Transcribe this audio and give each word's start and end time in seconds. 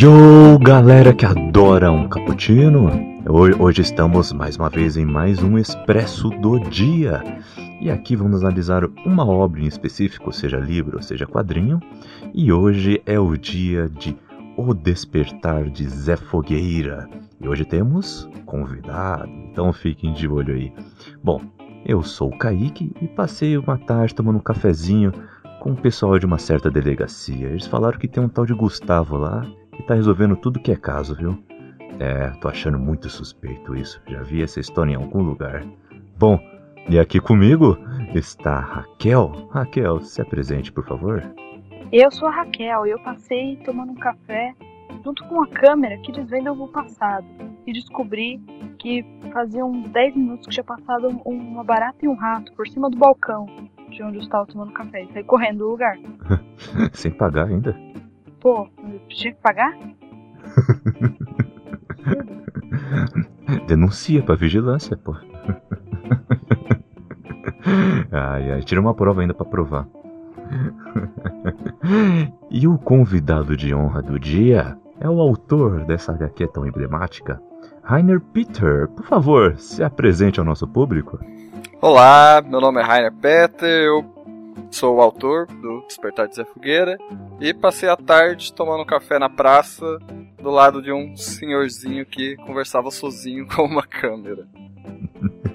Yo, 0.00 0.56
galera 0.60 1.12
que 1.12 1.26
adora 1.26 1.90
um 1.90 2.08
cappuccino! 2.08 2.88
Hoje 3.58 3.82
estamos 3.82 4.32
mais 4.32 4.56
uma 4.56 4.68
vez 4.68 4.96
em 4.96 5.04
mais 5.04 5.42
um 5.42 5.58
Expresso 5.58 6.30
do 6.30 6.60
Dia. 6.60 7.20
E 7.80 7.90
aqui 7.90 8.14
vamos 8.14 8.44
analisar 8.44 8.84
uma 9.04 9.26
obra 9.26 9.60
em 9.60 9.66
específico, 9.66 10.32
seja 10.32 10.56
livro 10.56 11.02
seja 11.02 11.26
quadrinho. 11.26 11.80
E 12.32 12.52
hoje 12.52 13.02
é 13.06 13.18
o 13.18 13.36
dia 13.36 13.88
de 13.88 14.16
O 14.56 14.72
Despertar 14.72 15.68
de 15.68 15.88
Zé 15.88 16.14
Fogueira. 16.14 17.10
E 17.40 17.48
hoje 17.48 17.64
temos 17.64 18.30
convidado, 18.46 19.28
então 19.50 19.72
fiquem 19.72 20.12
de 20.12 20.28
olho 20.28 20.54
aí. 20.54 20.72
Bom, 21.24 21.40
eu 21.84 22.04
sou 22.04 22.28
o 22.28 22.38
Kaique 22.38 22.92
e 23.02 23.08
passei 23.08 23.58
uma 23.58 23.76
tarde 23.76 24.14
tomando 24.14 24.36
um 24.36 24.42
cafezinho 24.42 25.12
com 25.58 25.72
o 25.72 25.76
pessoal 25.76 26.20
de 26.20 26.26
uma 26.26 26.38
certa 26.38 26.70
delegacia. 26.70 27.48
Eles 27.48 27.66
falaram 27.66 27.98
que 27.98 28.06
tem 28.06 28.22
um 28.22 28.28
tal 28.28 28.46
de 28.46 28.54
Gustavo 28.54 29.16
lá 29.16 29.44
que 29.78 29.84
tá 29.84 29.94
resolvendo 29.94 30.36
tudo 30.36 30.58
que 30.58 30.72
é 30.72 30.76
caso, 30.76 31.14
viu? 31.14 31.38
É, 32.00 32.30
tô 32.40 32.48
achando 32.48 32.78
muito 32.78 33.08
suspeito 33.08 33.76
isso. 33.76 34.02
Já 34.08 34.22
vi 34.22 34.42
essa 34.42 34.58
história 34.58 34.90
em 34.90 34.96
algum 34.96 35.22
lugar. 35.22 35.64
Bom, 36.18 36.38
e 36.88 36.98
aqui 36.98 37.20
comigo 37.20 37.78
está 38.12 38.58
Raquel. 38.58 39.48
Raquel, 39.52 40.00
se 40.00 40.20
apresente, 40.20 40.72
por 40.72 40.84
favor. 40.84 41.22
Eu 41.92 42.10
sou 42.10 42.26
a 42.26 42.32
Raquel 42.32 42.86
e 42.86 42.90
eu 42.90 42.98
passei 42.98 43.56
tomando 43.64 43.92
um 43.92 43.96
café 43.96 44.52
junto 45.04 45.24
com 45.28 45.42
a 45.42 45.46
câmera 45.46 45.96
que 45.98 46.10
desvenda 46.10 46.52
o 46.52 46.68
passado. 46.68 47.26
E 47.64 47.72
descobri 47.72 48.40
que 48.80 49.04
fazia 49.32 49.64
uns 49.64 49.88
10 49.90 50.16
minutos 50.16 50.46
que 50.46 50.54
tinha 50.54 50.64
passado 50.64 51.08
uma 51.24 51.62
barata 51.62 51.98
e 52.02 52.08
um 52.08 52.14
rato 52.14 52.52
por 52.54 52.66
cima 52.66 52.90
do 52.90 52.98
balcão 52.98 53.46
de 53.90 54.02
onde 54.02 54.18
eu 54.18 54.22
estava 54.22 54.44
tomando 54.46 54.72
café. 54.72 55.04
E 55.04 55.12
saí 55.12 55.22
correndo 55.22 55.58
do 55.58 55.70
lugar. 55.70 55.96
Sem 56.92 57.12
pagar 57.12 57.46
ainda? 57.46 57.87
Pô, 58.40 58.68
tinha 59.08 59.32
que 59.32 59.40
pagar? 59.40 59.76
Denuncia 63.66 64.22
pra 64.22 64.34
vigilância, 64.34 64.96
pô. 64.96 65.14
Ai, 68.10 68.52
ai, 68.52 68.62
tira 68.62 68.80
uma 68.80 68.94
prova 68.94 69.20
ainda 69.20 69.34
para 69.34 69.44
provar. 69.44 69.86
e 72.50 72.66
o 72.66 72.78
convidado 72.78 73.56
de 73.56 73.74
honra 73.74 74.00
do 74.00 74.18
dia 74.18 74.78
é 75.00 75.08
o 75.08 75.20
autor 75.20 75.84
dessa 75.84 76.12
HQ 76.12 76.48
tão 76.48 76.66
emblemática, 76.66 77.40
Rainer 77.82 78.20
Peter. 78.20 78.88
Por 78.88 79.04
favor, 79.04 79.56
se 79.58 79.82
apresente 79.82 80.40
ao 80.40 80.46
nosso 80.46 80.66
público. 80.66 81.18
Olá, 81.80 82.42
meu 82.44 82.60
nome 82.60 82.80
é 82.80 82.84
Rainer 82.84 83.12
Peter, 83.12 83.84
eu 83.84 84.02
sou 84.70 84.96
o 84.96 85.00
autor 85.00 85.46
do 85.46 85.80
Despertar 85.86 86.28
de 86.28 86.36
Zé 86.36 86.44
Fogueira 86.44 86.98
e 87.40 87.52
passei 87.54 87.88
a 87.88 87.96
tarde 87.96 88.52
tomando 88.52 88.84
café 88.84 89.18
na 89.18 89.28
praça 89.28 89.98
do 90.42 90.50
lado 90.50 90.80
de 90.82 90.92
um 90.92 91.16
senhorzinho 91.16 92.06
que 92.06 92.36
conversava 92.36 92.90
sozinho 92.90 93.46
com 93.54 93.62
uma 93.62 93.82
câmera. 93.82 94.46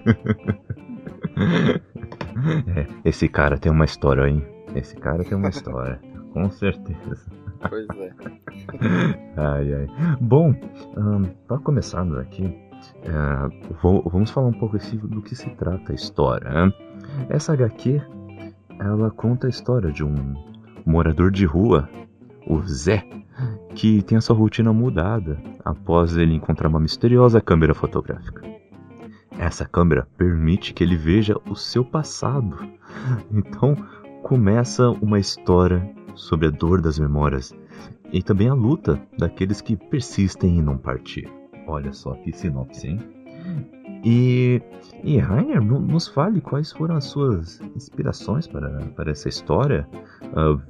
É, 2.76 2.88
esse 3.06 3.30
cara 3.30 3.58
tem 3.58 3.72
uma 3.72 3.86
história, 3.86 4.28
hein? 4.28 4.46
Esse 4.76 4.96
cara 4.96 5.24
tem 5.24 5.38
uma 5.38 5.50
história, 5.50 6.00
com 6.34 6.50
certeza. 6.50 7.32
Pois 7.70 7.88
é. 7.98 8.12
ai, 9.38 9.74
ai. 9.74 10.18
Bom, 10.20 10.54
um, 10.98 11.24
para 11.48 11.60
começarmos 11.60 12.18
aqui, 12.18 12.44
é, 13.04 13.74
vou, 13.82 14.04
vamos 14.10 14.30
falar 14.32 14.48
um 14.48 14.60
pouco 14.60 14.78
do 15.08 15.22
que 15.22 15.36
se 15.36 15.50
trata 15.52 15.94
a 15.94 15.96
história. 15.96 16.50
Né? 16.50 16.74
Essa 17.30 17.54
HQ 17.54 18.02
ela 18.80 19.10
conta 19.12 19.48
a 19.48 19.50
história 19.50 19.92
de 19.92 20.04
um 20.04 20.36
morador 20.86 21.32
de 21.32 21.46
rua, 21.46 21.90
o 22.48 22.62
Zé, 22.62 23.06
que 23.76 24.02
tem 24.02 24.18
a 24.18 24.22
sua 24.22 24.36
rotina 24.36 24.72
mudada 24.72 25.38
após 25.64 26.16
ele 26.16 26.34
encontrar 26.34 26.68
uma 26.68 26.80
misteriosa 26.80 27.42
câmera 27.42 27.74
fotográfica. 27.74 28.44
Essa 29.38 29.66
câmera 29.66 30.08
permite 30.18 30.74
que 30.74 30.84
ele 30.84 30.96
veja 30.96 31.36
o 31.50 31.56
seu 31.56 31.84
passado. 31.84 32.58
Então 33.32 33.76
começa 34.22 34.90
uma 34.90 35.20
história 35.20 35.90
sobre 36.16 36.48
a 36.48 36.52
dor 36.52 36.82
das 36.82 37.00
memórias 37.00 37.54
e 38.12 38.22
também 38.22 38.48
a 38.48 38.54
luta 38.54 39.02
daqueles 39.18 39.60
que 39.60 39.76
persistem 39.76 40.60
em 40.60 40.62
não 40.62 40.78
partir. 40.78 41.28
Olha 41.68 41.92
só 41.92 42.14
que 42.14 42.32
sinopse, 42.32 42.88
hein? 42.88 43.23
E, 44.04 44.62
e 45.04 45.18
Rainer, 45.18 45.62
nos 45.64 46.08
fale 46.08 46.42
quais 46.42 46.72
foram 46.72 46.96
as 46.96 47.06
suas 47.06 47.62
inspirações 47.76 48.48
para, 48.48 48.70
para 48.96 49.12
essa 49.12 49.30
história. 49.30 49.88
Uh, 50.24 50.62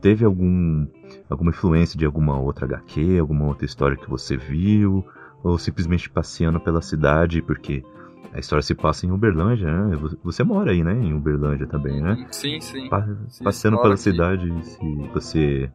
teve 0.00 0.24
algum, 0.24 0.86
alguma 1.28 1.50
influência 1.50 1.98
de 1.98 2.06
alguma 2.06 2.38
outra 2.38 2.64
HQ, 2.64 3.18
alguma 3.18 3.46
outra 3.46 3.64
história 3.64 3.96
que 3.96 4.08
você 4.08 4.36
viu? 4.36 5.04
Ou 5.42 5.58
simplesmente 5.58 6.08
passeando 6.08 6.60
pela 6.60 6.80
cidade, 6.80 7.42
porque 7.42 7.84
a 8.32 8.38
história 8.38 8.62
se 8.62 8.74
passa 8.74 9.06
em 9.06 9.10
Uberlândia, 9.10 9.66
né? 9.66 9.96
Você 10.22 10.44
mora 10.44 10.70
aí, 10.70 10.84
né? 10.84 10.92
Em 10.92 11.14
Uberlândia 11.14 11.66
também, 11.66 12.00
né? 12.00 12.26
Sim, 12.30 12.60
sim. 12.60 12.88
Pa 12.88 13.06
sim 13.28 13.42
passeando 13.42 13.80
pela 13.80 13.94
aqui. 13.94 14.02
cidade, 14.02 14.64
se 14.64 15.08
você 15.12 15.70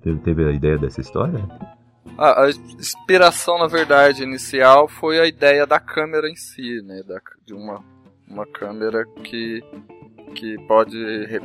teve, 0.00 0.18
teve 0.20 0.44
a 0.44 0.52
ideia 0.52 0.78
dessa 0.78 1.00
história? 1.00 1.46
A, 2.16 2.44
a, 2.44 2.50
inspiração, 2.50 3.58
na 3.58 3.66
verdade, 3.66 4.22
inicial 4.22 4.86
foi 4.86 5.18
a 5.18 5.26
ideia 5.26 5.66
da 5.66 5.80
câmera 5.80 6.28
em 6.28 6.36
si, 6.36 6.80
né? 6.82 7.02
Da, 7.02 7.20
de 7.44 7.54
uma, 7.54 7.84
uma 8.28 8.46
câmera 8.46 9.04
que, 9.24 9.62
que 10.34 10.56
pode 10.66 10.96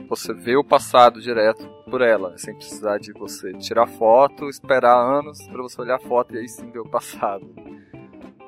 você 0.07 0.33
ver 0.33 0.57
o 0.57 0.63
passado 0.63 1.21
direto 1.21 1.67
por 1.89 2.01
ela, 2.01 2.37
sem 2.37 2.53
precisar 2.53 2.99
de 2.99 3.11
você 3.13 3.53
tirar 3.53 3.87
foto, 3.87 4.49
esperar 4.49 4.95
anos 4.95 5.41
para 5.47 5.61
você 5.61 5.81
olhar 5.81 5.95
a 5.95 5.99
foto 5.99 6.35
e 6.35 6.39
aí 6.39 6.47
sim 6.47 6.69
ver 6.69 6.79
o 6.79 6.89
passado. 6.89 7.47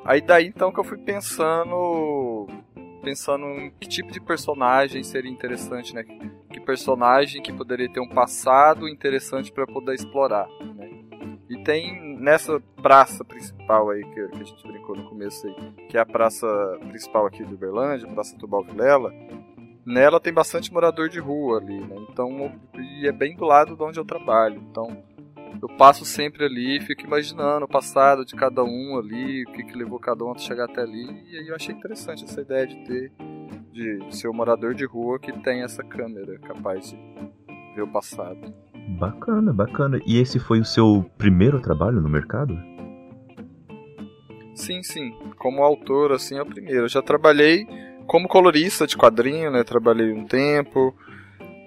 Aí 0.05 0.21
daí 0.21 0.47
então 0.47 0.71
que 0.71 0.79
eu 0.79 0.83
fui 0.83 0.97
pensando 0.97 2.47
pensando 3.01 3.45
em 3.45 3.71
que 3.79 3.87
tipo 3.87 4.11
de 4.11 4.21
personagem 4.21 5.03
seria 5.03 5.31
interessante, 5.31 5.93
né? 5.93 6.03
Que 6.51 6.59
personagem 6.59 7.41
que 7.41 7.51
poderia 7.51 7.91
ter 7.91 7.99
um 7.99 8.07
passado 8.07 8.87
interessante 8.87 9.51
para 9.51 9.65
poder 9.65 9.95
explorar, 9.95 10.47
né? 10.75 11.00
E 11.51 11.57
tem 11.65 12.17
nessa 12.17 12.61
praça 12.81 13.25
principal 13.25 13.89
aí 13.89 14.05
que, 14.05 14.27
que, 14.29 14.41
a 14.41 14.43
gente 14.43 14.65
brincou 14.65 14.95
no 14.95 15.03
começo 15.09 15.45
aí, 15.45 15.87
que 15.89 15.97
é 15.97 15.99
a 15.99 16.05
praça 16.05 16.47
principal 16.87 17.25
aqui 17.25 17.43
de 17.43 17.53
Uberlândia, 17.53 18.07
Praça 18.07 18.37
Tubal 18.37 18.63
Vilela, 18.63 19.13
nela 19.85 20.17
tem 20.17 20.31
bastante 20.31 20.71
morador 20.71 21.09
de 21.09 21.19
rua 21.19 21.57
ali, 21.57 21.77
né? 21.81 21.97
Então, 22.09 22.57
e 22.79 23.05
é 23.05 23.11
bem 23.11 23.35
do 23.35 23.43
lado 23.43 23.75
de 23.75 23.83
onde 23.83 23.99
eu 23.99 24.05
trabalho. 24.05 24.63
Então, 24.71 25.03
eu 25.61 25.67
passo 25.75 26.05
sempre 26.05 26.45
ali, 26.45 26.79
fico 26.79 27.03
imaginando 27.03 27.65
o 27.65 27.69
passado 27.69 28.23
de 28.23 28.33
cada 28.33 28.63
um 28.63 28.97
ali, 28.97 29.43
o 29.43 29.51
que, 29.51 29.65
que 29.65 29.77
levou 29.77 29.99
cada 29.99 30.23
um 30.23 30.31
a 30.31 30.37
chegar 30.37 30.69
até 30.69 30.83
ali. 30.83 31.21
E 31.29 31.37
aí 31.37 31.49
eu 31.49 31.55
achei 31.55 31.75
interessante 31.75 32.23
essa 32.23 32.39
ideia 32.39 32.65
de 32.65 32.75
ter, 32.85 33.11
de 33.73 34.15
ser 34.15 34.29
um 34.29 34.33
morador 34.33 34.73
de 34.73 34.85
rua 34.85 35.19
que 35.19 35.33
tem 35.41 35.63
essa 35.63 35.83
câmera 35.83 36.39
capaz 36.39 36.91
de 36.91 36.97
ver 37.75 37.81
o 37.81 37.91
passado. 37.91 38.70
Bacana, 38.97 39.53
bacana. 39.53 39.99
E 40.05 40.19
esse 40.19 40.39
foi 40.39 40.59
o 40.59 40.65
seu 40.65 41.05
primeiro 41.17 41.59
trabalho 41.59 42.01
no 42.01 42.09
mercado? 42.09 42.57
Sim, 44.53 44.83
sim. 44.83 45.13
Como 45.37 45.63
autor, 45.63 46.11
assim, 46.11 46.37
é 46.37 46.41
o 46.41 46.45
primeiro. 46.45 46.81
Eu 46.81 46.89
já 46.89 47.01
trabalhei 47.01 47.65
como 48.05 48.27
colorista 48.27 48.85
de 48.85 48.97
quadrinho, 48.97 49.49
né? 49.49 49.63
Trabalhei 49.63 50.11
um 50.11 50.25
tempo. 50.25 50.95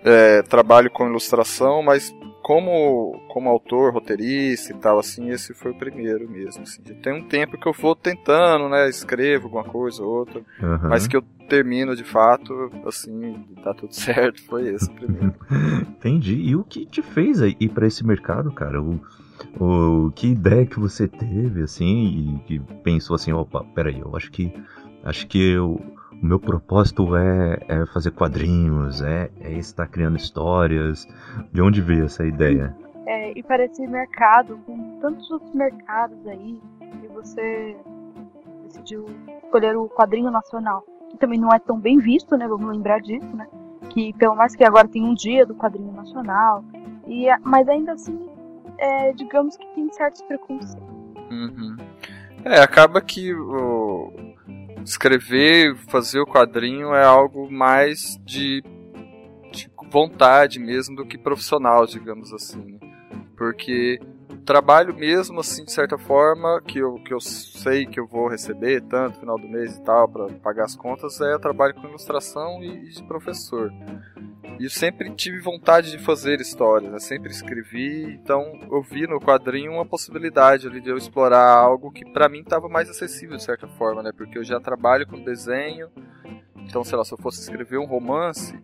É, 0.05 0.43
trabalho 0.43 0.91
com 0.91 1.09
ilustração, 1.09 1.83
mas 1.83 2.15
como, 2.45 3.23
como 3.29 3.49
autor, 3.49 3.95
roteirista 3.95 4.71
e 4.71 4.77
tal, 4.77 4.99
assim, 4.99 5.31
esse 5.31 5.55
foi 5.55 5.71
o 5.71 5.75
primeiro 5.75 6.29
mesmo. 6.31 6.63
Assim. 6.65 6.83
Tem 6.83 7.15
um 7.15 7.27
tempo 7.27 7.57
que 7.57 7.67
eu 7.67 7.73
vou 7.73 7.97
tentando, 7.97 8.69
né? 8.69 8.87
Escrevo 8.87 9.47
alguma 9.47 9.65
coisa 9.65 10.03
ou 10.03 10.19
outra, 10.19 10.41
uhum. 10.63 10.91
mas 10.91 11.07
que 11.07 11.17
eu 11.17 11.25
termino 11.49 11.97
de 11.97 12.05
fato, 12.05 12.71
assim, 12.87 13.43
dá 13.65 13.73
tudo 13.73 13.93
certo, 13.97 14.43
foi 14.43 14.69
esse 14.69 14.91
o 14.91 14.93
primeiro. 14.93 15.35
Entendi. 15.89 16.35
E 16.35 16.55
o 16.55 16.63
que 16.63 16.85
te 16.85 17.01
fez 17.01 17.41
ir 17.41 17.71
para 17.71 17.87
esse 17.87 18.05
mercado, 18.05 18.53
cara? 18.53 18.79
O, 18.79 19.01
o, 19.59 20.13
que 20.13 20.27
ideia 20.27 20.67
que 20.67 20.79
você 20.79 21.09
teve, 21.09 21.63
assim, 21.63 21.87
e 22.05 22.39
que 22.47 22.61
pensou 22.83 23.17
assim, 23.17 23.33
opa, 23.33 23.65
peraí, 23.75 24.01
eu 24.01 24.15
acho 24.15 24.31
que 24.31 24.53
acho 25.03 25.27
que 25.27 25.53
eu 25.53 25.81
o 26.25 26.27
meu 26.27 26.41
propósito 26.41 27.15
é, 27.15 27.59
é 27.69 27.87
fazer 27.93 28.11
quadrinhos, 28.13 29.03
é, 29.03 29.31
é 29.43 29.53
estar 29.53 29.87
criando 29.87 30.17
histórias. 30.17 31.07
De 31.53 31.61
onde 31.61 31.83
veio 31.83 32.07
essa 32.07 32.25
ideia? 32.25 32.75
É, 33.07 33.39
e 33.39 33.43
para 33.43 33.67
esse 33.67 33.87
mercado, 33.87 34.59
com 34.65 34.99
tantos 35.01 35.31
outros 35.31 35.53
mercados 35.53 36.27
aí, 36.27 36.59
que 36.81 37.09
você 37.09 37.77
decidiu 38.63 39.05
escolher 39.45 39.77
o 39.77 39.87
quadrinho 39.87 40.31
nacional, 40.31 40.83
que 41.11 41.19
também 41.19 41.39
não 41.39 41.51
é 41.51 41.59
tão 41.59 41.79
bem 41.79 41.99
visto, 41.99 42.39
né? 42.39 42.49
Vamos 42.49 42.75
lembrar 42.75 43.03
disso, 43.03 43.37
né? 43.37 43.47
Que 43.91 44.15
pelo 44.15 44.35
mais 44.35 44.57
que 44.57 44.65
agora 44.65 44.89
tem 44.89 45.05
um 45.05 45.15
dia 45.15 45.45
do 45.45 45.55
quadrinho 45.55 45.93
nacional, 45.93 46.65
e 47.07 47.27
mas 47.43 47.69
ainda 47.69 47.93
assim, 47.93 48.31
é, 48.79 49.13
digamos 49.13 49.59
que 49.59 49.67
tem 49.75 49.93
certos 49.93 50.23
preconceitos. 50.23 50.89
Uhum. 51.31 51.77
É, 52.45 52.61
acaba 52.61 53.01
que 53.03 53.35
o, 53.35 54.34
escrever, 54.85 55.77
fazer 55.89 56.21
o 56.21 56.27
quadrinho 56.27 56.95
é 56.95 57.05
algo 57.05 57.51
mais 57.51 58.19
de, 58.25 58.63
de 59.53 59.71
vontade 59.91 60.59
mesmo 60.59 60.97
do 60.97 61.07
que 61.07 61.17
profissional, 61.17 61.87
digamos 61.87 62.33
assim. 62.33 62.79
Porque 63.37 63.99
trabalho 64.45 64.95
mesmo, 64.95 65.41
assim, 65.41 65.65
de 65.65 65.73
certa 65.73 65.97
forma, 65.97 66.61
que 66.67 66.79
eu, 66.79 66.95
que 66.97 67.13
eu 67.13 67.21
sei 67.21 67.87
que 67.87 67.99
eu 67.99 68.07
vou 68.07 68.29
receber 68.29 68.83
tanto 68.83 69.15
no 69.15 69.21
final 69.21 69.39
do 69.39 69.49
mês 69.49 69.77
e 69.77 69.83
tal, 69.83 70.09
para 70.09 70.29
pagar 70.35 70.65
as 70.65 70.77
contas, 70.77 71.21
é 71.21 71.39
trabalho 71.39 71.75
com 71.75 71.89
ilustração 71.89 72.63
e, 72.63 72.69
e 72.69 72.91
de 72.91 73.03
professor. 73.05 73.73
E 74.59 74.65
eu 74.65 74.71
sempre 74.71 75.11
tive 75.11 75.41
vontade 75.41 75.91
de 75.91 75.99
fazer 75.99 76.41
histórias, 76.41 76.93
né? 76.93 76.99
sempre 77.01 77.31
escrevi, 77.31 78.15
então 78.15 78.61
eu 78.71 78.83
vi 78.83 79.07
no 79.07 79.21
quadrinho 79.21 79.73
uma 79.73 79.85
possibilidade 79.85 80.67
ali 80.67 80.81
de 80.81 80.89
eu 80.89 80.97
explorar 80.97 81.57
algo 81.59 81.91
que 81.91 82.05
para 82.05 82.29
mim 82.29 82.41
estava 82.41 82.69
mais 82.69 82.89
acessível 82.89 83.37
de 83.37 83.43
certa 83.43 83.67
forma, 83.67 84.03
né? 84.03 84.13
Porque 84.17 84.39
eu 84.39 84.45
já 84.45 84.61
trabalho 84.61 85.07
com 85.07 85.23
desenho, 85.23 85.91
então 86.57 86.85
sei 86.85 86.97
lá, 86.97 87.05
se 87.05 87.13
eu 87.13 87.19
fosse 87.19 87.41
escrever 87.41 87.79
um 87.79 87.87
romance, 87.87 88.57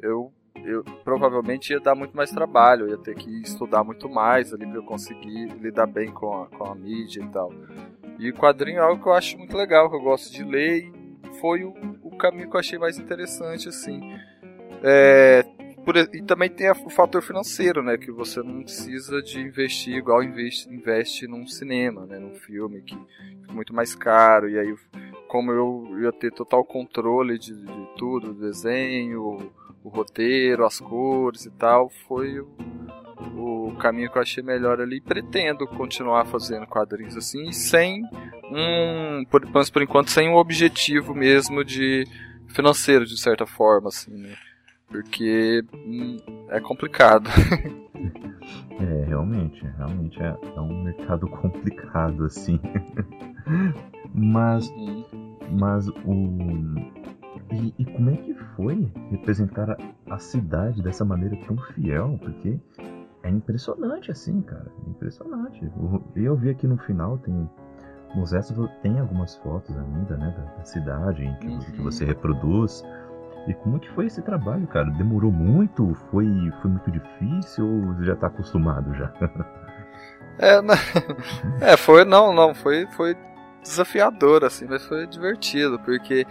eu 0.00 0.32
eu 0.64 0.82
provavelmente 1.04 1.72
ia 1.72 1.80
dar 1.80 1.94
muito 1.94 2.16
mais 2.16 2.30
trabalho, 2.30 2.88
ia 2.88 2.98
ter 2.98 3.14
que 3.14 3.30
estudar 3.42 3.84
muito 3.84 4.08
mais 4.08 4.52
ali 4.52 4.66
para 4.66 4.76
eu 4.76 4.82
conseguir 4.82 5.46
lidar 5.60 5.86
bem 5.86 6.10
com 6.10 6.42
a, 6.42 6.46
com 6.48 6.64
a 6.64 6.74
mídia 6.74 7.22
e 7.22 7.28
tal. 7.28 7.52
E 8.18 8.32
quadrinho 8.32 8.78
é 8.78 8.82
algo 8.82 9.02
que 9.02 9.08
eu 9.08 9.12
acho 9.12 9.38
muito 9.38 9.56
legal, 9.56 9.88
que 9.88 9.96
eu 9.96 10.02
gosto 10.02 10.32
de 10.32 10.42
ler 10.42 10.84
e 10.84 11.40
foi 11.40 11.64
o, 11.64 11.72
o 12.02 12.16
caminho 12.16 12.50
que 12.50 12.56
eu 12.56 12.60
achei 12.60 12.78
mais 12.78 12.98
interessante, 12.98 13.68
assim. 13.68 14.00
É, 14.82 15.44
por, 15.84 15.96
e 15.96 16.22
também 16.22 16.50
tem 16.50 16.70
o 16.70 16.90
fator 16.90 17.22
financeiro, 17.22 17.82
né? 17.82 17.96
Que 17.96 18.10
você 18.10 18.42
não 18.42 18.62
precisa 18.62 19.22
de 19.22 19.40
investir 19.40 19.96
igual 19.96 20.22
investe, 20.22 20.68
investe 20.68 21.26
num 21.26 21.46
cinema, 21.46 22.04
né? 22.04 22.18
Num 22.18 22.34
filme 22.34 22.82
que 22.82 22.94
fica 22.94 23.52
muito 23.52 23.74
mais 23.74 23.94
caro. 23.94 24.50
E 24.50 24.58
aí, 24.58 24.74
como 25.28 25.50
eu 25.50 26.00
ia 26.02 26.12
ter 26.12 26.30
total 26.30 26.64
controle 26.64 27.38
de, 27.38 27.54
de 27.54 27.88
tudo, 27.96 28.32
o 28.32 28.34
desenho, 28.34 29.50
o 29.82 29.88
roteiro, 29.88 30.66
as 30.66 30.78
cores 30.78 31.46
e 31.46 31.50
tal, 31.52 31.88
foi 32.06 32.38
o, 32.38 32.48
o 33.36 33.76
caminho 33.80 34.10
que 34.10 34.18
eu 34.18 34.22
achei 34.22 34.42
melhor 34.42 34.80
ali. 34.80 35.00
Pretendo 35.00 35.66
continuar 35.66 36.26
fazendo 36.26 36.66
quadrinhos 36.66 37.16
assim, 37.16 37.50
sem 37.50 38.02
um, 38.50 39.24
por, 39.30 39.40
por 39.50 39.82
enquanto, 39.82 40.10
sem 40.10 40.28
um 40.28 40.36
objetivo 40.36 41.14
mesmo 41.14 41.64
de 41.64 42.04
financeiro, 42.48 43.06
de 43.06 43.18
certa 43.18 43.46
forma, 43.46 43.88
assim, 43.88 44.12
né? 44.12 44.34
Porque 44.88 45.64
hum, 45.74 46.16
é 46.48 46.60
complicado. 46.60 47.28
é, 48.80 49.04
realmente, 49.06 49.64
realmente 49.76 50.20
é, 50.22 50.36
é 50.56 50.60
um 50.60 50.84
mercado 50.84 51.28
complicado, 51.30 52.24
assim. 52.24 52.58
mas, 54.14 54.68
uhum. 54.70 55.04
mas 55.52 55.88
o, 55.88 56.98
e, 57.52 57.74
e, 57.78 57.84
como 57.84 58.10
é 58.10 58.16
que 58.16 58.34
foi 58.56 58.90
representar 59.10 59.70
a, 59.70 59.76
a, 60.14 60.18
cidade 60.18 60.82
dessa 60.82 61.04
maneira 61.04 61.36
tão 61.46 61.56
fiel? 61.56 62.18
Porque 62.20 62.58
é 63.22 63.30
impressionante 63.30 64.10
assim, 64.10 64.40
cara. 64.42 64.70
É 64.86 64.90
impressionante. 64.90 65.70
E 66.16 66.24
eu 66.24 66.36
vi 66.36 66.50
aqui 66.50 66.66
no 66.66 66.76
final, 66.78 67.18
tem. 67.18 67.48
Nos 68.14 68.32
extras 68.32 68.70
tem 68.80 68.98
algumas 68.98 69.36
fotos 69.36 69.76
ainda, 69.76 70.16
né, 70.16 70.34
da, 70.34 70.56
da 70.56 70.64
cidade 70.64 71.24
em 71.24 71.34
que, 71.36 71.46
uhum. 71.46 71.58
que, 71.58 71.82
você 71.82 72.04
reproduz. 72.04 72.82
E 73.48 73.54
como 73.54 73.80
que 73.80 73.90
foi 73.92 74.06
esse 74.06 74.22
trabalho, 74.22 74.66
cara? 74.66 74.90
Demorou 74.90 75.32
muito? 75.32 75.94
Foi, 76.10 76.26
foi 76.60 76.70
muito 76.70 76.90
difícil 76.90 77.66
ou 77.66 77.94
você 77.94 78.04
já 78.04 78.14
tá 78.14 78.26
acostumado 78.26 78.94
já? 78.94 79.12
é, 80.38 80.60
não, 80.60 80.74
é, 81.60 81.76
foi 81.76 82.04
não, 82.04 82.34
não, 82.34 82.54
foi, 82.54 82.86
foi 82.88 83.16
desafiador 83.62 84.44
assim, 84.44 84.66
mas 84.68 84.84
foi 84.84 85.06
divertido, 85.06 85.78
porque 85.80 86.26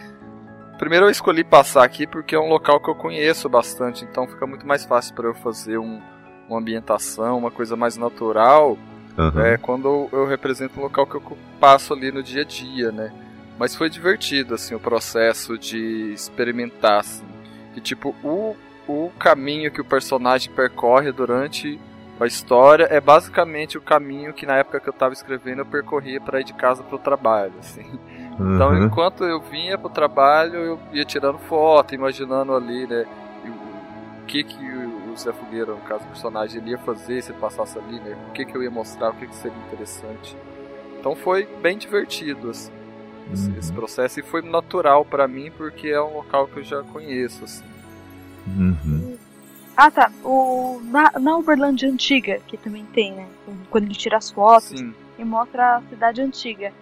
Primeiro 0.78 1.08
eu 1.08 1.10
escolhi 1.10 1.44
passar 1.44 1.84
aqui 1.84 2.06
porque 2.06 2.36
é 2.36 2.40
um 2.40 2.48
local 2.48 2.80
que 2.80 2.90
eu 2.90 2.96
conheço 2.96 3.50
bastante, 3.50 4.06
então 4.06 4.28
fica 4.28 4.46
muito 4.46 4.66
mais 4.66 4.86
fácil 4.86 5.16
para 5.16 5.28
eu 5.28 5.34
fazer 5.34 5.80
um, 5.80 6.00
uma 6.48 6.60
ambientação, 6.60 7.38
uma 7.38 7.50
coisa 7.50 7.76
mais 7.76 7.98
natural, 7.98 8.78
uhum. 9.18 9.42
é, 9.42 9.58
quando 9.58 9.88
eu, 9.88 10.10
eu, 10.12 10.28
represento 10.28 10.80
um 10.80 10.84
local 10.84 11.08
que 11.08 11.16
eu 11.16 11.38
passo 11.60 11.94
ali 11.94 12.12
no 12.12 12.22
dia 12.22 12.44
a 12.44 12.46
dia, 12.46 12.92
né? 12.92 13.12
Mas 13.58 13.76
foi 13.76 13.90
divertido, 13.90 14.54
assim, 14.54 14.76
o 14.76 14.80
processo 14.80 15.58
de 15.58 16.12
experimentar, 16.14 17.00
assim. 17.00 17.26
Que, 17.74 17.82
tipo, 17.82 18.16
o, 18.24 18.56
o 18.88 19.12
caminho 19.18 19.72
que 19.72 19.82
o 19.82 19.86
personagem 19.86 20.52
percorre 20.52 21.12
durante 21.12 21.80
a 22.20 22.26
história 22.26 22.88
é 22.90 23.00
basicamente 23.00 23.78
o 23.78 23.82
caminho 23.82 24.34
que 24.34 24.46
na 24.46 24.56
época 24.56 24.80
que 24.80 24.90
eu 24.90 24.94
estava 24.94 25.14
escrevendo 25.14 25.60
eu 25.60 25.66
percorria 25.66 26.20
para 26.20 26.42
ir 26.42 26.44
de 26.44 26.54
casa 26.54 26.84
para 26.84 26.96
o 26.96 27.00
trabalho, 27.00 27.54
assim. 27.60 28.00
Então, 28.40 28.70
uhum. 28.70 28.86
enquanto 28.86 29.24
eu 29.24 29.42
vinha 29.42 29.80
pro 29.80 29.90
trabalho, 29.90 30.56
eu 30.56 30.80
ia 30.94 31.04
tirando 31.04 31.40
foto, 31.40 31.96
imaginando 31.96 32.54
ali, 32.54 32.86
né, 32.86 33.04
o 34.22 34.26
que 34.28 34.44
que 34.44 34.64
o 34.64 35.18
Zé 35.18 35.34
Fogueira, 35.34 35.72
no 35.72 35.82
caso 35.82 36.04
do 36.04 36.10
personagem, 36.10 36.62
ele 36.62 36.72
ia 36.72 36.78
fazer 36.78 37.24
se 37.24 37.32
ele 37.32 37.40
passasse 37.40 37.80
ali, 37.80 38.00
né, 38.00 38.16
o 38.30 38.32
que 38.34 38.46
que 38.46 38.56
eu 38.56 38.62
ia 38.62 38.70
mostrar, 38.70 39.10
o 39.10 39.14
que 39.14 39.26
que 39.26 39.36
seria 39.36 39.58
interessante. 39.66 40.38
Então 41.00 41.16
foi 41.16 41.48
bem 41.64 41.80
divertido, 41.80 42.52
assim, 42.52 42.72
esse, 43.34 43.50
uhum. 43.50 43.58
esse 43.58 43.74
processo, 43.74 44.20
e 44.20 44.24
foi 44.24 44.42
natural 44.42 45.06
para 45.06 45.28
mim, 45.28 45.52
porque 45.56 45.88
é 45.88 46.02
um 46.02 46.16
local 46.16 46.48
que 46.48 46.60
eu 46.60 46.64
já 46.64 46.84
conheço, 46.84 47.44
assim. 47.44 47.66
Uhum. 48.48 49.18
Ah, 49.76 49.92
tá. 49.92 50.12
O, 50.24 50.82
na, 50.86 51.12
na 51.20 51.38
Uberlândia 51.38 51.88
antiga, 51.88 52.40
que 52.48 52.58
também 52.58 52.84
tem, 52.86 53.14
né? 53.14 53.28
Quando 53.70 53.84
ele 53.86 53.94
tira 53.94 54.18
as 54.18 54.32
fotos 54.32 54.70
Sim. 54.70 54.94
e 55.20 55.24
mostra 55.24 55.78
a 55.78 55.82
cidade 55.82 56.22
antiga. 56.22 56.74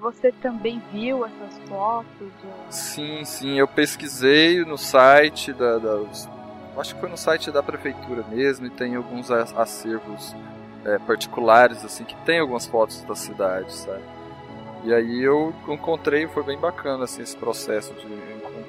Você 0.00 0.30
também 0.30 0.80
viu 0.92 1.24
essas 1.24 1.58
fotos? 1.68 2.28
Sim, 2.70 3.24
sim, 3.24 3.58
eu 3.58 3.66
pesquisei 3.66 4.64
no 4.64 4.78
site 4.78 5.52
da, 5.52 5.78
da, 5.78 5.98
acho 6.78 6.94
que 6.94 7.00
foi 7.00 7.08
no 7.08 7.16
site 7.16 7.50
da 7.50 7.62
prefeitura 7.62 8.22
mesmo 8.30 8.66
e 8.66 8.70
tem 8.70 8.94
alguns 8.94 9.30
acervos 9.30 10.36
é, 10.84 10.98
particulares 10.98 11.84
assim 11.84 12.04
que 12.04 12.14
tem 12.24 12.38
algumas 12.38 12.66
fotos 12.66 13.02
da 13.02 13.14
cidade, 13.14 13.72
sabe? 13.72 14.02
E 14.84 14.94
aí 14.94 15.22
eu 15.22 15.52
encontrei, 15.68 16.26
foi 16.28 16.42
bem 16.44 16.58
bacana 16.58 17.04
assim 17.04 17.22
esse 17.22 17.36
processo 17.36 17.92
de 17.94 18.06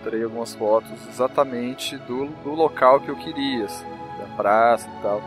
encontrei 0.07 0.23
algumas 0.23 0.55
fotos 0.55 0.91
exatamente 1.09 1.97
do, 1.97 2.27
do 2.43 2.51
local 2.51 2.99
que 2.99 3.09
eu 3.09 3.15
queria, 3.15 3.65
assim, 3.65 3.85
da 4.17 4.25
praça 4.35 4.87
e 4.87 5.01
tal. 5.01 5.21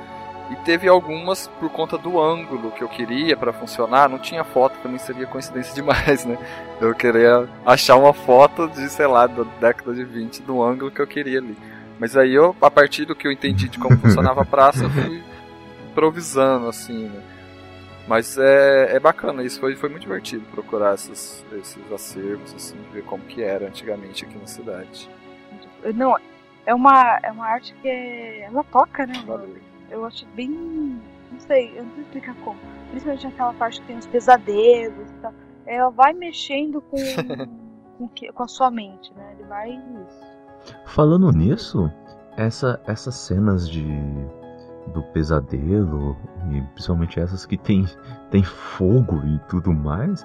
E 0.50 0.56
teve 0.65 0.88
algumas 0.88 1.47
por 1.61 1.71
conta 1.71 1.97
do 1.97 2.21
ângulo 2.21 2.73
que 2.73 2.82
eu 2.82 2.88
queria 2.88 3.37
para 3.37 3.53
funcionar. 3.53 4.09
Não 4.09 4.19
tinha 4.19 4.43
foto, 4.43 4.77
também 4.82 4.99
seria 4.99 5.27
coincidência 5.27 5.73
demais, 5.75 6.25
né? 6.25 6.37
Eu 6.81 6.94
queria 6.94 7.49
achar 7.65 7.97
uma 7.97 8.12
foto 8.12 8.67
de, 8.69 8.88
sei 8.88 9.06
lá, 9.06 9.26
da 9.26 9.44
década 9.61 9.95
de 9.95 10.05
20 10.05 10.43
do 10.43 10.62
ângulo 10.62 10.90
que 10.90 11.00
eu 11.00 11.07
queria 11.07 11.38
ali. 11.38 11.57
Mas 12.00 12.16
aí 12.16 12.35
eu, 12.35 12.57
a 12.61 12.71
partir 12.71 13.05
do 13.05 13.14
que 13.14 13.28
eu 13.28 13.33
entendi 13.33 13.69
de 13.69 13.78
como 13.78 13.97
funcionava 14.00 14.43
a 14.43 14.45
praça, 14.45 14.85
eu 14.85 14.90
fui 14.90 15.23
improvisando, 15.88 16.66
assim, 16.66 17.09
né? 17.09 17.21
Mas 18.11 18.37
é, 18.37 18.97
é 18.97 19.00
bacana, 19.00 19.43
isso 19.45 19.61
foi, 19.61 19.76
foi 19.76 19.88
muito 19.88 20.02
divertido 20.02 20.45
procurar 20.50 20.95
esses, 20.95 21.47
esses 21.52 21.93
acervos, 21.93 22.52
assim, 22.52 22.76
ver 22.93 23.05
como 23.05 23.23
que 23.23 23.40
era 23.40 23.69
antigamente 23.69 24.25
aqui 24.25 24.37
na 24.37 24.49
cidade. 24.49 25.09
Não, 25.95 26.19
é 26.67 26.75
uma, 26.75 27.21
é 27.23 27.31
uma 27.31 27.47
arte 27.47 27.73
que 27.81 27.88
é, 27.88 28.40
ela 28.43 28.64
toca, 28.64 29.07
né? 29.07 29.14
Valeu 29.25 29.71
eu 29.90 30.05
acho 30.05 30.26
bem. 30.35 30.50
Não 30.50 31.40
sei, 31.40 31.79
eu 31.79 31.85
não 31.85 31.93
sei 31.95 32.02
explicar 32.02 32.35
como. 32.45 32.59
Principalmente 32.90 33.26
naquela 33.26 33.52
parte 33.55 33.81
que 33.81 33.87
tem 33.87 33.99
os 33.99 34.07
pesadelos 34.07 35.11
e 35.11 35.14
tal. 35.21 35.35
Ela 35.67 35.90
vai 35.90 36.12
mexendo 36.12 36.81
com, 36.81 36.97
com, 37.99 38.09
que, 38.09 38.33
com 38.33 38.43
a 38.43 38.49
sua 38.49 38.71
mente, 38.71 39.12
né? 39.14 39.35
Ele 39.35 39.45
vai. 39.49 39.81
Falando 40.87 41.31
nisso, 41.33 41.90
essa, 42.37 42.81
essas 42.87 43.14
cenas 43.14 43.69
de 43.69 43.85
do 44.92 45.02
pesadelo 45.12 46.16
e 46.50 46.61
principalmente 46.75 47.18
essas 47.18 47.47
que 47.47 47.56
tem, 47.56 47.87
tem 48.30 48.42
fogo 48.42 49.23
e 49.26 49.38
tudo 49.49 49.73
mais 49.73 50.25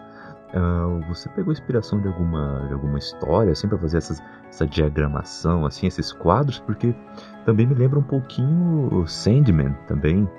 Uh, 0.55 1.01
você 1.09 1.27
pegou 1.27 1.51
inspiração 1.51 1.99
de 1.99 2.07
alguma, 2.07 2.65
de 2.67 2.73
alguma 2.73 2.97
história, 2.97 3.51
assim, 3.51 3.67
para 3.67 3.77
fazer 3.77 3.97
essas, 3.97 4.23
essa 4.47 4.65
diagramação, 4.65 5.65
assim, 5.65 5.85
esses 5.85 6.13
quadros? 6.13 6.59
Porque 6.59 6.95
também 7.45 7.67
me 7.67 7.75
lembra 7.75 7.99
um 7.99 8.03
pouquinho 8.03 8.87
o 8.93 9.05
Sandman 9.05 9.73
também, 9.85 10.29